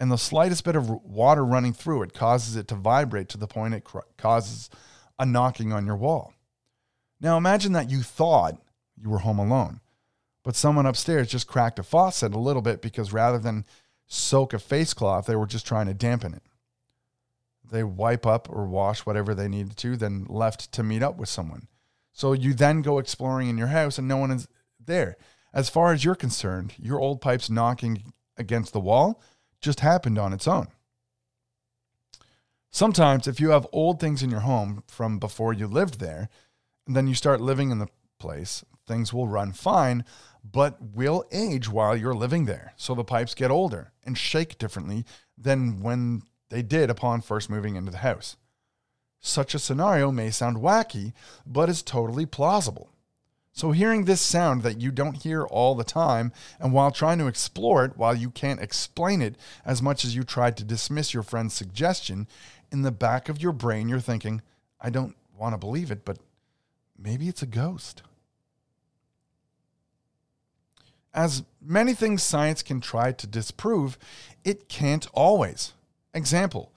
and 0.00 0.10
the 0.10 0.16
slightest 0.16 0.64
bit 0.64 0.76
of 0.76 0.88
water 0.88 1.44
running 1.44 1.74
through 1.74 2.02
it 2.02 2.14
causes 2.14 2.56
it 2.56 2.66
to 2.68 2.74
vibrate 2.74 3.28
to 3.28 3.38
the 3.38 3.46
point 3.46 3.74
it 3.74 3.86
causes 4.16 4.70
a 5.18 5.26
knocking 5.26 5.72
on 5.72 5.86
your 5.86 5.96
wall. 5.96 6.32
Now 7.20 7.36
imagine 7.36 7.72
that 7.72 7.90
you 7.90 8.02
thought 8.02 8.58
you 8.96 9.10
were 9.10 9.18
home 9.18 9.38
alone, 9.38 9.80
but 10.50 10.56
someone 10.56 10.84
upstairs 10.84 11.28
just 11.28 11.46
cracked 11.46 11.78
a 11.78 11.82
faucet 11.84 12.34
a 12.34 12.38
little 12.40 12.60
bit 12.60 12.82
because 12.82 13.12
rather 13.12 13.38
than 13.38 13.64
soak 14.08 14.52
a 14.52 14.58
face 14.58 14.92
cloth, 14.92 15.26
they 15.26 15.36
were 15.36 15.46
just 15.46 15.64
trying 15.64 15.86
to 15.86 15.94
dampen 15.94 16.34
it. 16.34 16.42
They 17.70 17.84
wipe 17.84 18.26
up 18.26 18.50
or 18.50 18.66
wash 18.66 19.06
whatever 19.06 19.32
they 19.32 19.46
needed 19.46 19.76
to, 19.76 19.96
then 19.96 20.26
left 20.28 20.72
to 20.72 20.82
meet 20.82 21.04
up 21.04 21.16
with 21.16 21.28
someone. 21.28 21.68
So 22.12 22.32
you 22.32 22.52
then 22.52 22.82
go 22.82 22.98
exploring 22.98 23.48
in 23.48 23.58
your 23.58 23.68
house 23.68 23.96
and 23.96 24.08
no 24.08 24.16
one 24.16 24.32
is 24.32 24.48
there. 24.84 25.16
As 25.54 25.68
far 25.68 25.92
as 25.92 26.04
you're 26.04 26.16
concerned, 26.16 26.72
your 26.76 26.98
old 26.98 27.20
pipes 27.20 27.48
knocking 27.48 28.12
against 28.36 28.72
the 28.72 28.80
wall 28.80 29.22
just 29.60 29.78
happened 29.78 30.18
on 30.18 30.32
its 30.32 30.48
own. 30.48 30.66
Sometimes, 32.72 33.28
if 33.28 33.38
you 33.38 33.50
have 33.50 33.68
old 33.70 34.00
things 34.00 34.20
in 34.20 34.32
your 34.32 34.40
home 34.40 34.82
from 34.88 35.20
before 35.20 35.52
you 35.52 35.68
lived 35.68 36.00
there, 36.00 36.28
and 36.88 36.96
then 36.96 37.06
you 37.06 37.14
start 37.14 37.40
living 37.40 37.70
in 37.70 37.78
the 37.78 37.86
place, 38.18 38.64
things 38.88 39.12
will 39.12 39.28
run 39.28 39.52
fine, 39.52 40.04
but 40.44 40.76
will 40.80 41.24
age 41.32 41.68
while 41.68 41.96
you're 41.96 42.14
living 42.14 42.44
there. 42.44 42.72
So 42.76 42.94
the 42.94 43.04
pipes 43.04 43.34
get 43.34 43.50
older 43.50 43.92
and 44.04 44.16
shake 44.16 44.58
differently 44.58 45.04
than 45.36 45.80
when 45.80 46.22
they 46.48 46.62
did 46.62 46.90
upon 46.90 47.20
first 47.20 47.48
moving 47.50 47.76
into 47.76 47.90
the 47.90 47.98
house. 47.98 48.36
Such 49.20 49.54
a 49.54 49.58
scenario 49.58 50.10
may 50.10 50.30
sound 50.30 50.56
wacky, 50.58 51.12
but 51.46 51.68
is 51.68 51.82
totally 51.82 52.26
plausible. 52.26 52.90
So, 53.52 53.72
hearing 53.72 54.04
this 54.04 54.20
sound 54.20 54.62
that 54.62 54.80
you 54.80 54.90
don't 54.90 55.22
hear 55.22 55.42
all 55.44 55.74
the 55.74 55.84
time, 55.84 56.32
and 56.60 56.72
while 56.72 56.92
trying 56.92 57.18
to 57.18 57.26
explore 57.26 57.84
it 57.84 57.96
while 57.96 58.14
you 58.14 58.30
can't 58.30 58.60
explain 58.60 59.20
it 59.20 59.34
as 59.64 59.82
much 59.82 60.04
as 60.04 60.14
you 60.14 60.22
tried 60.22 60.56
to 60.56 60.64
dismiss 60.64 61.12
your 61.12 61.24
friend's 61.24 61.52
suggestion, 61.52 62.28
in 62.70 62.82
the 62.82 62.92
back 62.92 63.28
of 63.28 63.42
your 63.42 63.52
brain, 63.52 63.88
you're 63.88 64.00
thinking, 64.00 64.40
I 64.80 64.90
don't 64.90 65.16
want 65.36 65.52
to 65.54 65.58
believe 65.58 65.90
it, 65.90 66.04
but 66.04 66.18
maybe 66.96 67.28
it's 67.28 67.42
a 67.42 67.46
ghost. 67.46 68.02
As 71.12 71.42
many 71.60 71.94
things 71.94 72.22
science 72.22 72.62
can 72.62 72.80
try 72.80 73.12
to 73.12 73.26
disprove, 73.26 73.98
it 74.44 74.68
can't 74.68 75.06
always. 75.12 75.72
Example, 76.14 76.72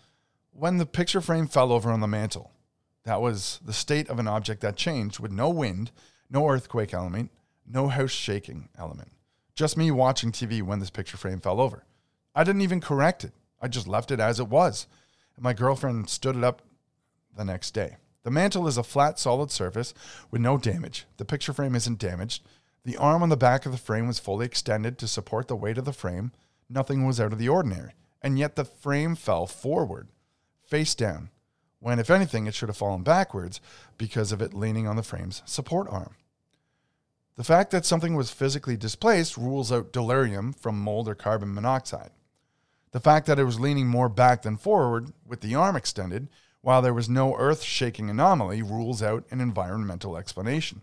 when 0.51 0.77
the 0.77 0.85
picture 0.85 1.21
frame 1.21 1.47
fell 1.47 1.71
over 1.71 1.91
on 1.91 1.99
the 1.99 2.07
mantle, 2.07 2.51
that 3.03 3.21
was 3.21 3.59
the 3.63 3.73
state 3.73 4.09
of 4.09 4.19
an 4.19 4.27
object 4.27 4.61
that 4.61 4.75
changed 4.75 5.19
with 5.19 5.31
no 5.31 5.49
wind, 5.49 5.91
no 6.29 6.47
earthquake 6.47 6.93
element, 6.93 7.31
no 7.65 7.87
house 7.87 8.11
shaking 8.11 8.69
element. 8.77 9.11
Just 9.55 9.77
me 9.77 9.91
watching 9.91 10.31
TV 10.31 10.61
when 10.61 10.79
this 10.79 10.89
picture 10.89 11.17
frame 11.17 11.39
fell 11.39 11.61
over. 11.61 11.83
I 12.33 12.43
didn't 12.43 12.61
even 12.61 12.81
correct 12.81 13.23
it. 13.23 13.33
I 13.61 13.67
just 13.67 13.87
left 13.87 14.11
it 14.11 14.19
as 14.19 14.39
it 14.39 14.47
was. 14.47 14.87
And 15.35 15.43
my 15.43 15.53
girlfriend 15.53 16.09
stood 16.09 16.35
it 16.35 16.43
up 16.43 16.61
the 17.35 17.45
next 17.45 17.71
day. 17.71 17.97
The 18.23 18.31
mantle 18.31 18.67
is 18.67 18.77
a 18.77 18.83
flat, 18.83 19.19
solid 19.19 19.51
surface 19.51 19.93
with 20.31 20.41
no 20.41 20.57
damage. 20.57 21.05
The 21.17 21.25
picture 21.25 21.53
frame 21.53 21.75
isn't 21.75 21.99
damaged. 21.99 22.41
The 22.85 22.97
arm 22.97 23.23
on 23.23 23.29
the 23.29 23.37
back 23.37 23.65
of 23.65 23.71
the 23.71 23.77
frame 23.77 24.07
was 24.07 24.19
fully 24.19 24.45
extended 24.45 24.97
to 24.97 25.07
support 25.07 25.47
the 25.47 25.55
weight 25.55 25.77
of 25.77 25.85
the 25.85 25.93
frame. 25.93 26.31
Nothing 26.69 27.05
was 27.05 27.19
out 27.19 27.31
of 27.31 27.39
the 27.39 27.49
ordinary. 27.49 27.93
And 28.21 28.37
yet 28.37 28.55
the 28.55 28.65
frame 28.65 29.15
fell 29.15 29.47
forward, 29.47 30.07
face 30.65 30.95
down, 30.95 31.29
when 31.83 31.99
if 31.99 32.09
anything, 32.09 32.47
it 32.47 32.55
should 32.55 32.69
have 32.69 32.77
fallen 32.77 33.03
backwards 33.03 33.59
because 33.97 34.31
of 34.31 34.41
it 34.41 34.53
leaning 34.53 34.87
on 34.87 34.95
the 34.95 35.03
frame's 35.03 35.43
support 35.45 35.87
arm. 35.89 36.15
The 37.35 37.43
fact 37.43 37.71
that 37.71 37.85
something 37.85 38.15
was 38.15 38.31
physically 38.31 38.77
displaced 38.77 39.35
rules 39.35 39.69
out 39.69 39.91
delirium 39.91 40.53
from 40.53 40.79
mold 40.79 41.09
or 41.09 41.15
carbon 41.15 41.53
monoxide. 41.53 42.11
The 42.91 43.01
fact 43.01 43.25
that 43.25 43.37
it 43.39 43.43
was 43.43 43.59
leaning 43.59 43.87
more 43.87 44.07
back 44.07 44.43
than 44.43 44.55
forward 44.55 45.11
with 45.25 45.41
the 45.41 45.55
arm 45.55 45.75
extended, 45.75 46.29
while 46.61 46.81
there 46.81 46.93
was 46.93 47.09
no 47.09 47.35
earth 47.35 47.63
shaking 47.63 48.09
anomaly, 48.09 48.61
rules 48.61 49.03
out 49.03 49.25
an 49.29 49.41
environmental 49.41 50.15
explanation. 50.15 50.81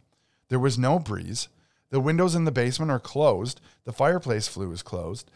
There 0.50 0.58
was 0.58 0.76
no 0.76 0.98
breeze. 0.98 1.48
The 1.90 2.00
windows 2.00 2.34
in 2.34 2.44
the 2.44 2.52
basement 2.52 2.90
are 2.90 3.00
closed. 3.00 3.60
The 3.84 3.92
fireplace 3.92 4.48
flue 4.48 4.72
is 4.72 4.82
closed. 4.82 5.30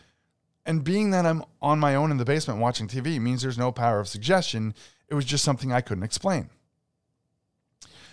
And 0.64 0.84
being 0.84 1.10
that 1.10 1.26
I'm 1.26 1.44
on 1.60 1.78
my 1.78 1.94
own 1.94 2.10
in 2.10 2.16
the 2.16 2.24
basement 2.24 2.60
watching 2.60 2.88
TV 2.88 3.20
means 3.20 3.42
there's 3.42 3.58
no 3.58 3.72
power 3.72 4.00
of 4.00 4.08
suggestion. 4.08 4.74
It 5.08 5.14
was 5.14 5.24
just 5.24 5.44
something 5.44 5.72
I 5.72 5.80
couldn't 5.80 6.04
explain. 6.04 6.48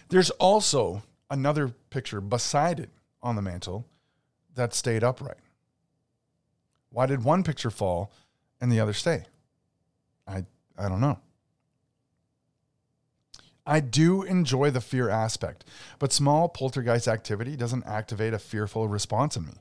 There's 0.09 0.31
also 0.31 1.03
another 1.29 1.69
picture 1.89 2.19
beside 2.19 2.79
it 2.79 2.89
on 3.23 3.35
the 3.35 3.41
mantle 3.41 3.85
that 4.55 4.73
stayed 4.73 5.03
upright. 5.03 5.37
Why 6.89 7.05
did 7.05 7.23
one 7.23 7.43
picture 7.43 7.71
fall 7.71 8.11
and 8.59 8.69
the 8.69 8.81
other 8.81 8.93
stay? 8.93 9.23
I 10.27 10.45
I 10.77 10.89
don't 10.89 10.99
know. 10.99 11.19
I 13.65 13.79
do 13.79 14.23
enjoy 14.23 14.71
the 14.71 14.81
fear 14.81 15.09
aspect, 15.09 15.65
but 15.99 16.11
small 16.11 16.49
poltergeist 16.49 17.07
activity 17.07 17.55
doesn't 17.55 17.85
activate 17.85 18.33
a 18.33 18.39
fearful 18.39 18.87
response 18.87 19.37
in 19.37 19.45
me. 19.45 19.53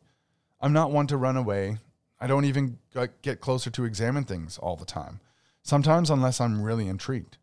I'm 0.61 0.73
not 0.73 0.91
one 0.91 1.07
to 1.09 1.17
run 1.17 1.37
away. 1.37 1.79
I 2.21 2.27
don't 2.27 2.45
even 2.45 2.79
get 3.23 3.41
closer 3.41 3.71
to 3.71 3.85
examine 3.85 4.25
things 4.25 4.59
all 4.59 4.77
the 4.77 4.85
time. 4.85 5.21
Sometimes, 5.63 6.11
unless 6.11 6.41
I'm 6.41 6.63
really 6.63 6.89
intrigued. 6.89 7.37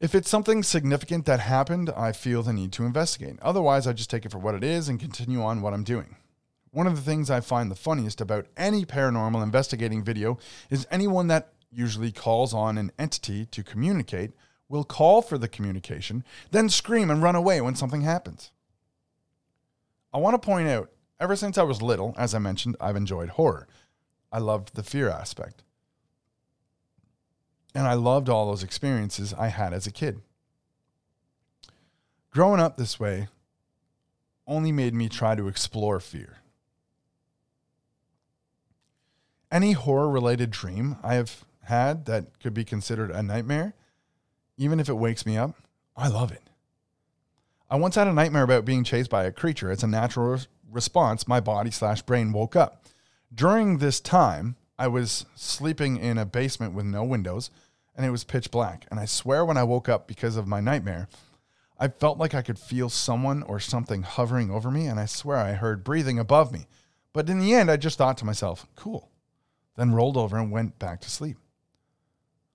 If 0.00 0.14
it's 0.14 0.30
something 0.30 0.62
significant 0.62 1.26
that 1.26 1.40
happened, 1.40 1.90
I 1.94 2.12
feel 2.12 2.42
the 2.42 2.54
need 2.54 2.72
to 2.72 2.86
investigate. 2.86 3.38
Otherwise, 3.42 3.86
I 3.86 3.92
just 3.92 4.08
take 4.08 4.24
it 4.24 4.32
for 4.32 4.38
what 4.38 4.54
it 4.54 4.64
is 4.64 4.88
and 4.88 4.98
continue 4.98 5.42
on 5.42 5.60
what 5.60 5.74
I'm 5.74 5.84
doing. 5.84 6.16
One 6.70 6.86
of 6.86 6.96
the 6.96 7.02
things 7.02 7.30
I 7.30 7.40
find 7.40 7.70
the 7.70 7.74
funniest 7.74 8.20
about 8.20 8.46
any 8.56 8.86
paranormal 8.86 9.42
investigating 9.42 10.02
video 10.02 10.38
is 10.70 10.86
anyone 10.90 11.26
that 11.26 11.52
usually 11.70 12.12
calls 12.12 12.54
on 12.54 12.78
an 12.78 12.92
entity 12.98 13.44
to 13.46 13.62
communicate 13.62 14.32
will 14.70 14.84
call 14.84 15.20
for 15.20 15.36
the 15.36 15.48
communication, 15.48 16.24
then 16.52 16.70
scream 16.70 17.10
and 17.10 17.22
run 17.22 17.34
away 17.34 17.60
when 17.60 17.74
something 17.74 18.02
happens. 18.02 18.52
I 20.14 20.18
want 20.18 20.40
to 20.40 20.46
point 20.46 20.68
out, 20.68 20.90
ever 21.18 21.36
since 21.36 21.58
I 21.58 21.64
was 21.64 21.82
little, 21.82 22.14
as 22.16 22.34
I 22.34 22.38
mentioned, 22.38 22.76
I've 22.80 22.96
enjoyed 22.96 23.30
horror. 23.30 23.68
I 24.32 24.38
loved 24.38 24.74
the 24.74 24.84
fear 24.84 25.10
aspect. 25.10 25.64
And 27.74 27.86
I 27.86 27.94
loved 27.94 28.28
all 28.28 28.46
those 28.46 28.62
experiences 28.62 29.34
I 29.34 29.48
had 29.48 29.74
as 29.74 29.86
a 29.86 29.92
kid. 29.92 30.20
Growing 32.30 32.60
up 32.60 32.76
this 32.76 32.98
way 32.98 33.28
only 34.46 34.72
made 34.72 34.94
me 34.94 35.08
try 35.08 35.34
to 35.34 35.48
explore 35.48 35.98
fear. 35.98 36.38
Any 39.50 39.72
horror 39.72 40.08
related 40.08 40.52
dream 40.52 40.96
I 41.02 41.14
have 41.14 41.44
had 41.64 42.06
that 42.06 42.38
could 42.40 42.54
be 42.54 42.64
considered 42.64 43.10
a 43.10 43.22
nightmare, 43.22 43.74
even 44.60 44.78
if 44.78 44.88
it 44.88 44.94
wakes 44.94 45.24
me 45.24 45.36
up, 45.36 45.56
I 45.96 46.08
love 46.08 46.30
it. 46.30 46.42
I 47.70 47.76
once 47.76 47.94
had 47.94 48.06
a 48.06 48.12
nightmare 48.12 48.42
about 48.42 48.64
being 48.64 48.84
chased 48.84 49.10
by 49.10 49.24
a 49.24 49.32
creature. 49.32 49.72
It's 49.72 49.82
a 49.82 49.88
natural 49.88 50.38
response, 50.70 51.26
my 51.26 51.40
body 51.40 51.70
slash 51.70 52.02
brain 52.02 52.32
woke 52.32 52.54
up. 52.54 52.84
During 53.34 53.78
this 53.78 54.00
time, 54.00 54.56
I 54.78 54.88
was 54.88 55.24
sleeping 55.34 55.96
in 55.96 56.18
a 56.18 56.24
basement 56.24 56.74
with 56.74 56.84
no 56.84 57.02
windows 57.02 57.50
and 57.96 58.04
it 58.04 58.10
was 58.10 58.22
pitch 58.22 58.50
black. 58.50 58.86
And 58.90 59.00
I 59.00 59.06
swear 59.06 59.44
when 59.44 59.56
I 59.56 59.64
woke 59.64 59.88
up 59.88 60.06
because 60.06 60.36
of 60.36 60.46
my 60.46 60.60
nightmare, 60.60 61.08
I 61.78 61.88
felt 61.88 62.18
like 62.18 62.34
I 62.34 62.42
could 62.42 62.58
feel 62.58 62.88
someone 62.88 63.42
or 63.42 63.58
something 63.58 64.02
hovering 64.02 64.50
over 64.50 64.70
me. 64.70 64.86
And 64.86 65.00
I 65.00 65.06
swear 65.06 65.38
I 65.38 65.52
heard 65.52 65.82
breathing 65.82 66.18
above 66.18 66.52
me. 66.52 66.66
But 67.12 67.28
in 67.28 67.40
the 67.40 67.54
end, 67.54 67.70
I 67.70 67.76
just 67.76 67.98
thought 67.98 68.18
to 68.18 68.24
myself, 68.24 68.66
cool 68.76 69.10
then 69.80 69.92
rolled 69.92 70.18
over 70.18 70.36
and 70.36 70.52
went 70.52 70.78
back 70.78 71.00
to 71.00 71.10
sleep. 71.10 71.38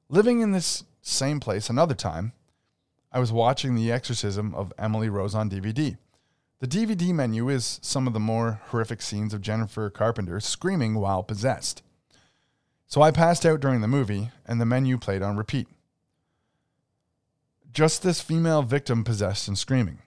Living 0.09 0.41
in 0.41 0.51
this 0.51 0.83
same 1.05 1.39
place 1.39 1.69
another 1.69 1.93
time, 1.93 2.33
I 3.11 3.19
was 3.19 3.31
watching 3.31 3.75
The 3.75 3.91
Exorcism 3.91 4.53
of 4.55 4.73
Emily 4.77 5.07
Rose 5.07 5.35
on 5.35 5.49
DVD. 5.49 5.97
The 6.59 6.67
DVD 6.67 7.13
menu 7.13 7.47
is 7.47 7.79
some 7.83 8.07
of 8.07 8.13
the 8.13 8.19
more 8.19 8.59
horrific 8.69 9.01
scenes 9.01 9.33
of 9.33 9.41
Jennifer 9.41 9.89
Carpenter 9.89 10.39
screaming 10.39 10.95
while 10.95 11.21
possessed. 11.21 11.83
So 12.87 13.01
I 13.01 13.11
passed 13.11 13.45
out 13.45 13.59
during 13.59 13.81
the 13.81 13.87
movie, 13.87 14.31
and 14.47 14.59
the 14.59 14.65
menu 14.65 14.97
played 14.97 15.21
on 15.21 15.37
repeat. 15.37 15.67
Just 17.71 18.01
this 18.01 18.21
female 18.21 18.63
victim 18.63 19.03
possessed 19.03 19.47
and 19.47 19.57
screaming. 19.57 19.99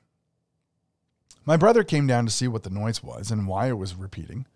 My 1.44 1.56
brother 1.56 1.84
came 1.84 2.06
down 2.06 2.26
to 2.26 2.32
see 2.32 2.48
what 2.48 2.64
the 2.64 2.70
noise 2.70 3.02
was 3.02 3.30
and 3.30 3.46
why 3.46 3.68
it 3.68 3.78
was 3.78 3.94
repeating. 3.94 4.46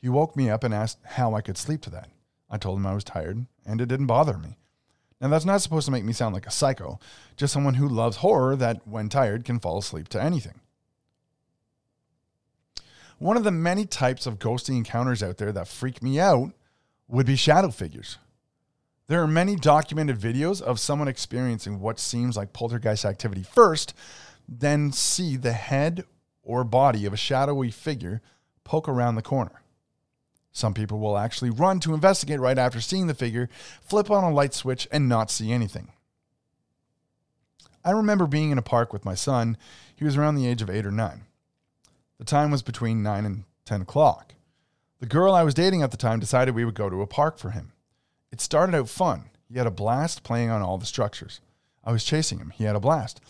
He 0.00 0.08
woke 0.08 0.36
me 0.36 0.50
up 0.50 0.62
and 0.64 0.74
asked 0.74 0.98
how 1.04 1.34
I 1.34 1.40
could 1.40 1.56
sleep 1.56 1.80
to 1.82 1.90
that. 1.90 2.10
I 2.50 2.58
told 2.58 2.78
him 2.78 2.86
I 2.86 2.94
was 2.94 3.04
tired 3.04 3.46
and 3.66 3.80
it 3.80 3.86
didn't 3.86 4.06
bother 4.06 4.36
me. 4.36 4.56
Now, 5.20 5.28
that's 5.28 5.44
not 5.44 5.60
supposed 5.62 5.86
to 5.86 5.92
make 5.92 6.04
me 6.04 6.12
sound 6.12 6.34
like 6.34 6.46
a 6.46 6.50
psycho, 6.50 7.00
just 7.36 7.52
someone 7.52 7.74
who 7.74 7.88
loves 7.88 8.18
horror 8.18 8.54
that, 8.56 8.86
when 8.86 9.08
tired, 9.08 9.44
can 9.44 9.58
fall 9.58 9.78
asleep 9.78 10.08
to 10.10 10.22
anything. 10.22 10.60
One 13.18 13.36
of 13.36 13.42
the 13.42 13.50
many 13.50 13.84
types 13.84 14.26
of 14.26 14.38
ghosty 14.38 14.76
encounters 14.76 15.22
out 15.22 15.38
there 15.38 15.50
that 15.50 15.66
freak 15.66 16.02
me 16.02 16.20
out 16.20 16.52
would 17.08 17.26
be 17.26 17.34
shadow 17.34 17.70
figures. 17.70 18.18
There 19.08 19.22
are 19.22 19.26
many 19.26 19.56
documented 19.56 20.20
videos 20.20 20.62
of 20.62 20.78
someone 20.78 21.08
experiencing 21.08 21.80
what 21.80 21.98
seems 21.98 22.36
like 22.36 22.52
poltergeist 22.52 23.04
activity 23.04 23.42
first, 23.42 23.94
then 24.46 24.92
see 24.92 25.36
the 25.36 25.52
head 25.52 26.04
or 26.42 26.62
body 26.62 27.06
of 27.06 27.12
a 27.12 27.16
shadowy 27.16 27.70
figure 27.70 28.22
poke 28.64 28.88
around 28.88 29.16
the 29.16 29.22
corner. 29.22 29.62
Some 30.58 30.74
people 30.74 30.98
will 30.98 31.16
actually 31.16 31.50
run 31.50 31.78
to 31.80 31.94
investigate 31.94 32.40
right 32.40 32.58
after 32.58 32.80
seeing 32.80 33.06
the 33.06 33.14
figure, 33.14 33.48
flip 33.80 34.10
on 34.10 34.24
a 34.24 34.34
light 34.34 34.52
switch, 34.52 34.88
and 34.90 35.08
not 35.08 35.30
see 35.30 35.52
anything. 35.52 35.92
I 37.84 37.92
remember 37.92 38.26
being 38.26 38.50
in 38.50 38.58
a 38.58 38.62
park 38.62 38.92
with 38.92 39.04
my 39.04 39.14
son. 39.14 39.56
He 39.94 40.04
was 40.04 40.16
around 40.16 40.34
the 40.34 40.48
age 40.48 40.60
of 40.60 40.68
eight 40.68 40.84
or 40.84 40.90
nine. 40.90 41.26
The 42.18 42.24
time 42.24 42.50
was 42.50 42.62
between 42.62 43.04
9 43.04 43.24
and 43.24 43.44
10 43.66 43.82
o'clock. 43.82 44.34
The 44.98 45.06
girl 45.06 45.32
I 45.32 45.44
was 45.44 45.54
dating 45.54 45.82
at 45.82 45.92
the 45.92 45.96
time 45.96 46.18
decided 46.18 46.56
we 46.56 46.64
would 46.64 46.74
go 46.74 46.90
to 46.90 47.02
a 47.02 47.06
park 47.06 47.38
for 47.38 47.50
him. 47.50 47.70
It 48.32 48.40
started 48.40 48.74
out 48.74 48.88
fun. 48.88 49.30
He 49.48 49.58
had 49.58 49.68
a 49.68 49.70
blast 49.70 50.24
playing 50.24 50.50
on 50.50 50.60
all 50.60 50.76
the 50.76 50.86
structures. 50.86 51.40
I 51.84 51.92
was 51.92 52.02
chasing 52.02 52.38
him. 52.38 52.50
He 52.50 52.64
had 52.64 52.74
a 52.74 52.80
blast. 52.80 53.20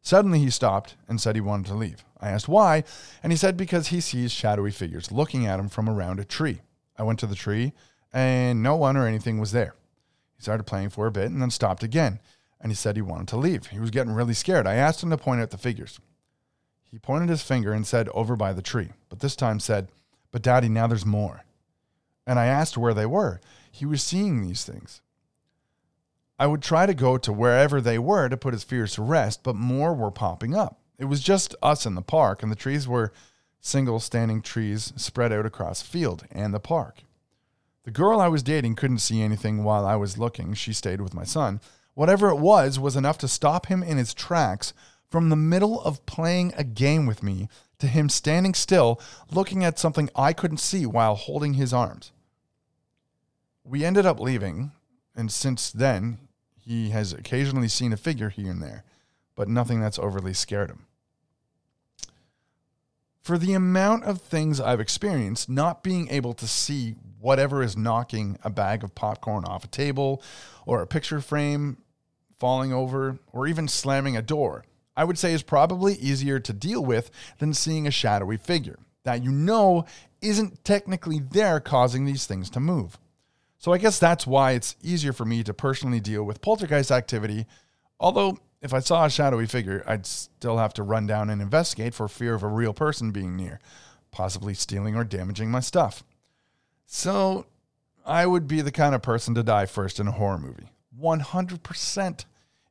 Suddenly 0.00 0.40
he 0.40 0.50
stopped 0.50 0.96
and 1.06 1.20
said 1.20 1.36
he 1.36 1.40
wanted 1.40 1.66
to 1.66 1.74
leave. 1.74 2.04
I 2.20 2.30
asked 2.30 2.48
why, 2.48 2.82
and 3.22 3.32
he 3.32 3.36
said 3.36 3.56
because 3.56 3.88
he 3.88 4.00
sees 4.00 4.32
shadowy 4.32 4.72
figures 4.72 5.12
looking 5.12 5.46
at 5.46 5.60
him 5.60 5.68
from 5.68 5.88
around 5.88 6.18
a 6.18 6.24
tree. 6.24 6.60
I 6.98 7.02
went 7.02 7.18
to 7.20 7.26
the 7.26 7.34
tree, 7.34 7.72
and 8.12 8.62
no 8.62 8.76
one 8.76 8.96
or 8.96 9.06
anything 9.06 9.38
was 9.38 9.52
there. 9.52 9.74
He 10.36 10.42
started 10.42 10.64
playing 10.64 10.90
for 10.90 11.06
a 11.06 11.12
bit 11.12 11.30
and 11.30 11.40
then 11.40 11.50
stopped 11.50 11.82
again, 11.82 12.20
and 12.60 12.70
he 12.70 12.76
said 12.76 12.96
he 12.96 13.02
wanted 13.02 13.28
to 13.28 13.36
leave. 13.36 13.66
He 13.66 13.80
was 13.80 13.90
getting 13.90 14.12
really 14.12 14.34
scared. 14.34 14.66
I 14.66 14.74
asked 14.74 15.02
him 15.02 15.10
to 15.10 15.16
point 15.16 15.40
out 15.40 15.50
the 15.50 15.58
figures. 15.58 16.00
He 16.90 16.98
pointed 16.98 17.28
his 17.28 17.42
finger 17.42 17.72
and 17.72 17.86
said, 17.86 18.08
over 18.10 18.36
by 18.36 18.52
the 18.52 18.62
tree, 18.62 18.90
but 19.08 19.20
this 19.20 19.34
time 19.34 19.60
said, 19.60 19.88
But 20.30 20.42
daddy, 20.42 20.68
now 20.68 20.86
there's 20.86 21.06
more. 21.06 21.44
And 22.26 22.38
I 22.38 22.46
asked 22.46 22.76
where 22.76 22.94
they 22.94 23.06
were. 23.06 23.40
He 23.70 23.86
was 23.86 24.02
seeing 24.02 24.42
these 24.42 24.64
things. 24.64 25.00
I 26.38 26.46
would 26.46 26.62
try 26.62 26.86
to 26.86 26.94
go 26.94 27.18
to 27.18 27.32
wherever 27.32 27.80
they 27.80 27.98
were 27.98 28.28
to 28.28 28.36
put 28.36 28.52
his 28.52 28.64
fears 28.64 28.94
to 28.94 29.02
rest, 29.02 29.42
but 29.42 29.56
more 29.56 29.94
were 29.94 30.10
popping 30.10 30.54
up. 30.54 30.80
It 30.98 31.06
was 31.06 31.22
just 31.22 31.54
us 31.62 31.86
in 31.86 31.94
the 31.94 32.02
park, 32.02 32.42
and 32.42 32.52
the 32.52 32.56
trees 32.56 32.86
were 32.86 33.12
single 33.62 34.00
standing 34.00 34.42
trees 34.42 34.92
spread 34.96 35.32
out 35.32 35.46
across 35.46 35.80
field 35.80 36.26
and 36.30 36.52
the 36.52 36.60
park. 36.60 37.04
The 37.84 37.90
girl 37.90 38.20
I 38.20 38.28
was 38.28 38.42
dating 38.42 38.74
couldn't 38.74 38.98
see 38.98 39.22
anything 39.22 39.64
while 39.64 39.86
I 39.86 39.96
was 39.96 40.18
looking. 40.18 40.52
She 40.52 40.72
stayed 40.72 41.00
with 41.00 41.14
my 41.14 41.24
son. 41.24 41.60
Whatever 41.94 42.28
it 42.28 42.38
was, 42.38 42.78
was 42.78 42.96
enough 42.96 43.18
to 43.18 43.28
stop 43.28 43.66
him 43.66 43.82
in 43.82 43.96
his 43.96 44.12
tracks 44.12 44.72
from 45.10 45.28
the 45.28 45.36
middle 45.36 45.80
of 45.82 46.04
playing 46.06 46.52
a 46.56 46.64
game 46.64 47.06
with 47.06 47.22
me 47.22 47.48
to 47.78 47.86
him 47.86 48.08
standing 48.08 48.54
still, 48.54 49.00
looking 49.30 49.64
at 49.64 49.78
something 49.78 50.08
I 50.14 50.32
couldn't 50.32 50.58
see 50.58 50.86
while 50.86 51.14
holding 51.14 51.54
his 51.54 51.72
arms. 51.72 52.12
We 53.64 53.84
ended 53.84 54.06
up 54.06 54.20
leaving, 54.20 54.72
and 55.14 55.30
since 55.30 55.70
then, 55.70 56.18
he 56.58 56.90
has 56.90 57.12
occasionally 57.12 57.68
seen 57.68 57.92
a 57.92 57.96
figure 57.96 58.30
here 58.30 58.50
and 58.50 58.62
there, 58.62 58.84
but 59.36 59.48
nothing 59.48 59.80
that's 59.80 59.98
overly 59.98 60.34
scared 60.34 60.70
him. 60.70 60.86
For 63.22 63.38
the 63.38 63.54
amount 63.54 64.04
of 64.04 64.20
things 64.20 64.60
I've 64.60 64.80
experienced, 64.80 65.48
not 65.48 65.84
being 65.84 66.08
able 66.10 66.34
to 66.34 66.48
see 66.48 66.96
whatever 67.20 67.62
is 67.62 67.76
knocking 67.76 68.36
a 68.42 68.50
bag 68.50 68.82
of 68.82 68.96
popcorn 68.96 69.44
off 69.44 69.64
a 69.64 69.68
table, 69.68 70.20
or 70.66 70.82
a 70.82 70.88
picture 70.88 71.20
frame 71.20 71.78
falling 72.40 72.72
over, 72.72 73.20
or 73.32 73.46
even 73.46 73.68
slamming 73.68 74.16
a 74.16 74.22
door, 74.22 74.64
I 74.96 75.04
would 75.04 75.18
say 75.18 75.32
is 75.32 75.44
probably 75.44 75.94
easier 75.94 76.40
to 76.40 76.52
deal 76.52 76.84
with 76.84 77.12
than 77.38 77.54
seeing 77.54 77.86
a 77.86 77.92
shadowy 77.92 78.36
figure 78.36 78.80
that 79.04 79.22
you 79.22 79.30
know 79.30 79.84
isn't 80.20 80.64
technically 80.64 81.20
there 81.20 81.60
causing 81.60 82.04
these 82.04 82.26
things 82.26 82.50
to 82.50 82.60
move. 82.60 82.98
So 83.58 83.72
I 83.72 83.78
guess 83.78 84.00
that's 84.00 84.26
why 84.26 84.52
it's 84.52 84.74
easier 84.82 85.12
for 85.12 85.24
me 85.24 85.44
to 85.44 85.54
personally 85.54 86.00
deal 86.00 86.24
with 86.24 86.40
poltergeist 86.40 86.90
activity. 86.90 87.46
Although, 88.00 88.38
if 88.62 88.72
I 88.72 88.78
saw 88.78 89.04
a 89.04 89.10
shadowy 89.10 89.46
figure, 89.46 89.82
I'd 89.86 90.06
still 90.06 90.58
have 90.58 90.72
to 90.74 90.84
run 90.84 91.06
down 91.06 91.28
and 91.28 91.42
investigate 91.42 91.94
for 91.94 92.06
fear 92.08 92.34
of 92.34 92.44
a 92.44 92.48
real 92.48 92.72
person 92.72 93.10
being 93.10 93.36
near, 93.36 93.58
possibly 94.12 94.54
stealing 94.54 94.94
or 94.94 95.04
damaging 95.04 95.50
my 95.50 95.60
stuff. 95.60 96.04
So, 96.86 97.46
I 98.06 98.26
would 98.26 98.46
be 98.46 98.60
the 98.60 98.72
kind 98.72 98.94
of 98.94 99.02
person 99.02 99.34
to 99.34 99.42
die 99.42 99.66
first 99.66 99.98
in 99.98 100.06
a 100.06 100.12
horror 100.12 100.38
movie. 100.38 100.70
100%. 101.00 102.24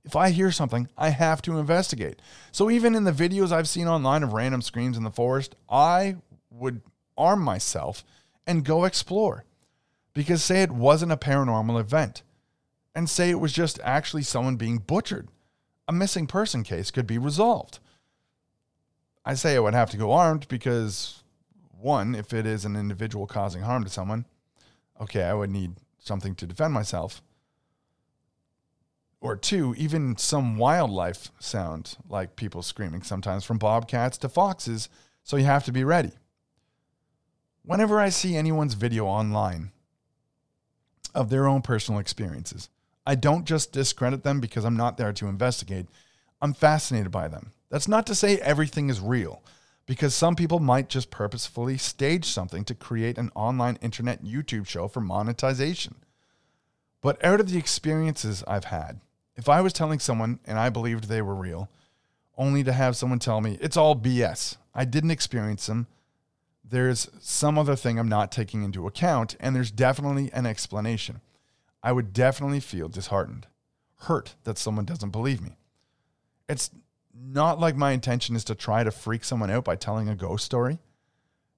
If 0.03 0.15
I 0.15 0.29
hear 0.29 0.51
something, 0.51 0.87
I 0.97 1.09
have 1.09 1.41
to 1.43 1.59
investigate. 1.59 2.21
So, 2.51 2.71
even 2.71 2.95
in 2.95 3.03
the 3.03 3.11
videos 3.11 3.51
I've 3.51 3.69
seen 3.69 3.87
online 3.87 4.23
of 4.23 4.33
random 4.33 4.61
screams 4.61 4.97
in 4.97 5.03
the 5.03 5.11
forest, 5.11 5.55
I 5.69 6.15
would 6.49 6.81
arm 7.17 7.41
myself 7.41 8.03
and 8.47 8.63
go 8.63 8.85
explore. 8.85 9.43
Because 10.13 10.43
say 10.43 10.61
it 10.61 10.71
wasn't 10.71 11.11
a 11.11 11.17
paranormal 11.17 11.79
event, 11.79 12.23
and 12.95 13.09
say 13.09 13.29
it 13.29 13.39
was 13.39 13.53
just 13.53 13.79
actually 13.83 14.23
someone 14.23 14.57
being 14.57 14.79
butchered, 14.79 15.29
a 15.91 15.93
missing 15.93 16.25
person 16.25 16.63
case 16.63 16.89
could 16.89 17.05
be 17.05 17.17
resolved. 17.17 17.79
I 19.25 19.33
say 19.33 19.57
I 19.57 19.59
would 19.59 19.73
have 19.73 19.89
to 19.89 19.97
go 19.97 20.13
armed 20.13 20.47
because, 20.47 21.21
one, 21.81 22.15
if 22.15 22.33
it 22.33 22.45
is 22.45 22.63
an 22.63 22.77
individual 22.77 23.27
causing 23.27 23.63
harm 23.63 23.83
to 23.83 23.89
someone, 23.89 24.25
okay, 25.01 25.23
I 25.23 25.33
would 25.33 25.49
need 25.49 25.73
something 25.99 26.33
to 26.35 26.47
defend 26.47 26.73
myself. 26.73 27.21
Or 29.19 29.35
two, 29.35 29.75
even 29.77 30.15
some 30.15 30.57
wildlife 30.57 31.29
sound 31.39 31.97
like 32.07 32.37
people 32.37 32.63
screaming, 32.63 33.03
sometimes 33.03 33.43
from 33.43 33.57
bobcats 33.57 34.17
to 34.19 34.29
foxes, 34.29 34.87
so 35.25 35.35
you 35.35 35.43
have 35.43 35.65
to 35.65 35.73
be 35.73 35.83
ready. 35.83 36.13
Whenever 37.63 37.99
I 37.99 38.07
see 38.07 38.37
anyone's 38.37 38.75
video 38.75 39.05
online 39.07 39.71
of 41.13 41.29
their 41.29 41.49
own 41.49 41.61
personal 41.61 41.99
experiences. 41.99 42.69
I 43.05 43.15
don't 43.15 43.45
just 43.45 43.71
discredit 43.71 44.23
them 44.23 44.39
because 44.39 44.63
I'm 44.63 44.77
not 44.77 44.97
there 44.97 45.13
to 45.13 45.27
investigate. 45.27 45.87
I'm 46.41 46.53
fascinated 46.53 47.11
by 47.11 47.27
them. 47.27 47.51
That's 47.69 47.87
not 47.87 48.05
to 48.07 48.15
say 48.15 48.37
everything 48.37 48.89
is 48.89 48.99
real, 48.99 49.41
because 49.85 50.13
some 50.13 50.35
people 50.35 50.59
might 50.59 50.89
just 50.89 51.09
purposefully 51.09 51.77
stage 51.77 52.25
something 52.25 52.63
to 52.65 52.75
create 52.75 53.17
an 53.17 53.31
online 53.33 53.77
internet 53.81 54.23
YouTube 54.23 54.67
show 54.67 54.87
for 54.87 55.01
monetization. 55.01 55.95
But 57.01 57.23
out 57.23 57.39
of 57.39 57.49
the 57.49 57.57
experiences 57.57 58.43
I've 58.47 58.65
had, 58.65 58.99
if 59.35 59.49
I 59.49 59.61
was 59.61 59.73
telling 59.73 59.99
someone 59.99 60.39
and 60.45 60.59
I 60.59 60.69
believed 60.69 61.05
they 61.05 61.21
were 61.21 61.33
real, 61.33 61.69
only 62.37 62.63
to 62.63 62.73
have 62.73 62.95
someone 62.95 63.19
tell 63.19 63.41
me 63.41 63.57
it's 63.61 63.77
all 63.77 63.95
BS, 63.95 64.57
I 64.75 64.85
didn't 64.85 65.11
experience 65.11 65.65
them, 65.65 65.87
there's 66.63 67.09
some 67.19 67.57
other 67.57 67.75
thing 67.75 67.97
I'm 67.99 68.07
not 68.07 68.31
taking 68.31 68.63
into 68.63 68.87
account, 68.87 69.35
and 69.39 69.55
there's 69.55 69.71
definitely 69.71 70.31
an 70.33 70.45
explanation. 70.45 71.21
I 71.83 71.91
would 71.91 72.13
definitely 72.13 72.59
feel 72.59 72.89
disheartened, 72.89 73.47
hurt 74.01 74.35
that 74.43 74.57
someone 74.57 74.85
doesn't 74.85 75.09
believe 75.09 75.41
me. 75.41 75.57
It's 76.47 76.69
not 77.13 77.59
like 77.59 77.75
my 77.75 77.91
intention 77.91 78.35
is 78.35 78.43
to 78.45 78.55
try 78.55 78.83
to 78.83 78.91
freak 78.91 79.23
someone 79.23 79.49
out 79.49 79.65
by 79.65 79.75
telling 79.75 80.07
a 80.07 80.15
ghost 80.15 80.45
story. 80.45 80.79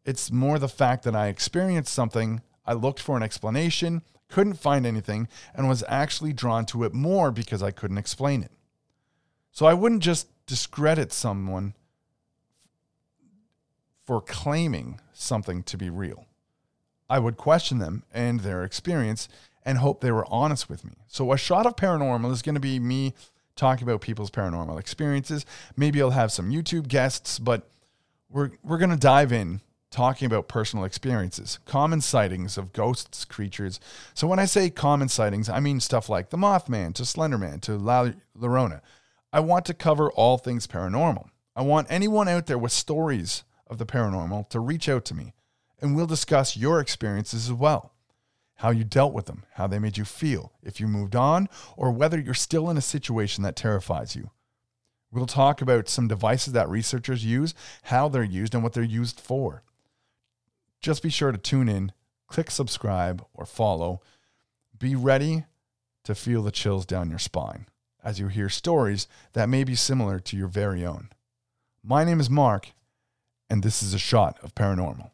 It's 0.06 0.32
more 0.32 0.60
the 0.60 0.68
fact 0.68 1.04
that 1.04 1.16
I 1.16 1.28
experienced 1.28 1.94
something, 1.94 2.42
I 2.66 2.74
looked 2.74 3.00
for 3.00 3.16
an 3.16 3.24
explanation, 3.24 4.02
couldn't 4.30 4.56
find 4.56 4.86
anything, 4.86 5.28
and 5.54 5.70
was 5.70 5.84
actually 5.88 6.34
drawn 6.34 6.66
to 6.68 6.84
it 6.84 6.94
more 6.94 7.32
because 7.32 7.62
I 7.62 7.72
couldn't 7.72 7.98
explain 7.98 8.44
it. 8.44 8.52
So 9.52 9.66
I 9.66 9.74
wouldn't 9.74 10.04
just 10.04 10.28
discredit 10.46 11.14
someone 11.14 11.76
for 14.06 14.20
claiming 14.20 15.00
something 15.14 15.64
to 15.64 15.78
be 15.78 15.90
real. 15.90 16.26
I 17.10 17.20
would 17.20 17.38
question 17.38 17.78
them 17.78 18.04
and 18.12 18.40
their 18.40 18.64
experience 18.64 19.30
and 19.66 19.78
hope 19.78 20.02
they 20.02 20.12
were 20.12 20.26
honest 20.30 20.70
with 20.70 20.84
me. 20.84 20.94
So, 21.08 21.32
a 21.32 21.38
shot 21.38 21.66
of 21.66 21.76
paranormal 21.76 22.32
is 22.32 22.42
going 22.42 22.56
to 22.56 22.62
be 22.62 22.80
me 22.80 23.14
talking 23.56 23.88
about 23.88 24.02
people's 24.02 24.32
paranormal 24.32 24.80
experiences. 24.80 25.46
Maybe 25.76 26.02
I'll 26.02 26.12
have 26.12 26.32
some 26.32 26.52
YouTube 26.52 26.88
guests, 26.88 27.40
but 27.40 27.70
we're, 28.30 28.52
we're 28.64 28.78
going 28.78 28.90
to 28.90 28.98
dive 28.98 29.32
in 29.32 29.62
talking 29.92 30.26
about 30.26 30.48
personal 30.48 30.86
experiences, 30.86 31.60
common 31.66 32.02
sightings 32.02 32.58
of 32.58 32.74
ghosts, 32.74 33.26
creatures. 33.26 33.80
So, 34.14 34.28
when 34.28 34.40
I 34.40 34.46
say 34.46 34.70
common 34.70 35.10
sightings, 35.10 35.50
I 35.50 35.60
mean 35.60 35.80
stuff 35.80 36.10
like 36.10 36.30
the 36.30 36.38
Mothman 36.38 36.94
to 36.96 37.04
Slenderman 37.04 37.62
to 37.62 37.78
La 37.78 38.10
Llorona. 38.38 38.82
I 39.32 39.40
want 39.40 39.66
to 39.66 39.74
cover 39.74 40.12
all 40.12 40.38
things 40.38 40.68
paranormal. 40.68 41.30
I 41.56 41.62
want 41.62 41.88
anyone 41.90 42.28
out 42.28 42.48
there 42.48 42.58
with 42.58 42.72
stories 42.72 43.44
of 43.68 43.78
the 43.78 43.86
paranormal 43.86 44.50
to 44.50 44.60
reach 44.60 44.90
out 44.90 45.06
to 45.06 45.16
me, 45.16 45.34
and 45.82 45.96
we'll 45.96 46.08
discuss 46.08 46.58
your 46.58 46.80
experiences 46.80 47.50
as 47.50 47.54
well. 47.54 47.93
How 48.64 48.70
you 48.70 48.86
dealt 48.86 49.12
with 49.12 49.26
them, 49.26 49.44
how 49.56 49.68
they 49.68 49.78
made 49.78 49.98
you 49.98 50.06
feel, 50.06 50.54
if 50.64 50.80
you 50.80 50.88
moved 50.88 51.18
on, 51.18 51.50
or 51.76 51.92
whether 51.92 52.18
you're 52.18 52.34
still 52.34 52.70
in 52.70 52.78
a 52.78 52.82
situation 52.82 53.44
that 53.44 53.58
terrifies 53.58 54.16
you. 54.16 54.30
We'll 55.12 55.26
talk 55.26 55.62
about 55.62 55.90
some 55.90 56.08
devices 56.08 56.54
that 56.54 56.70
researchers 56.70 57.26
use, 57.26 57.54
how 57.82 58.08
they're 58.08 58.24
used, 58.24 58.54
and 58.54 58.64
what 58.64 58.72
they're 58.72 58.82
used 58.82 59.20
for. 59.20 59.64
Just 60.80 61.04
be 61.04 61.10
sure 61.10 61.34
to 61.34 61.38
tune 61.38 61.68
in, 61.68 61.92
click 62.28 62.50
subscribe 62.50 63.26
or 63.34 63.46
follow. 63.46 64.02
Be 64.80 64.96
ready 64.96 65.44
to 66.06 66.16
feel 66.16 66.42
the 66.42 66.50
chills 66.50 66.86
down 66.86 67.10
your 67.10 67.20
spine 67.20 67.68
as 68.02 68.18
you 68.18 68.30
hear 68.30 68.48
stories 68.48 69.10
that 69.34 69.50
may 69.50 69.66
be 69.66 69.76
similar 69.76 70.22
to 70.22 70.38
your 70.38 70.48
very 70.48 70.86
own. 70.86 71.10
My 71.84 72.06
name 72.06 72.22
is 72.22 72.30
Mark, 72.30 72.72
and 73.50 73.62
this 73.62 73.84
is 73.84 73.94
a 73.94 74.00
shot 74.00 74.40
of 74.42 74.56
paranormal. 74.56 75.12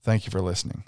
Thank 0.00 0.26
you 0.26 0.30
for 0.30 0.40
listening. 0.40 0.84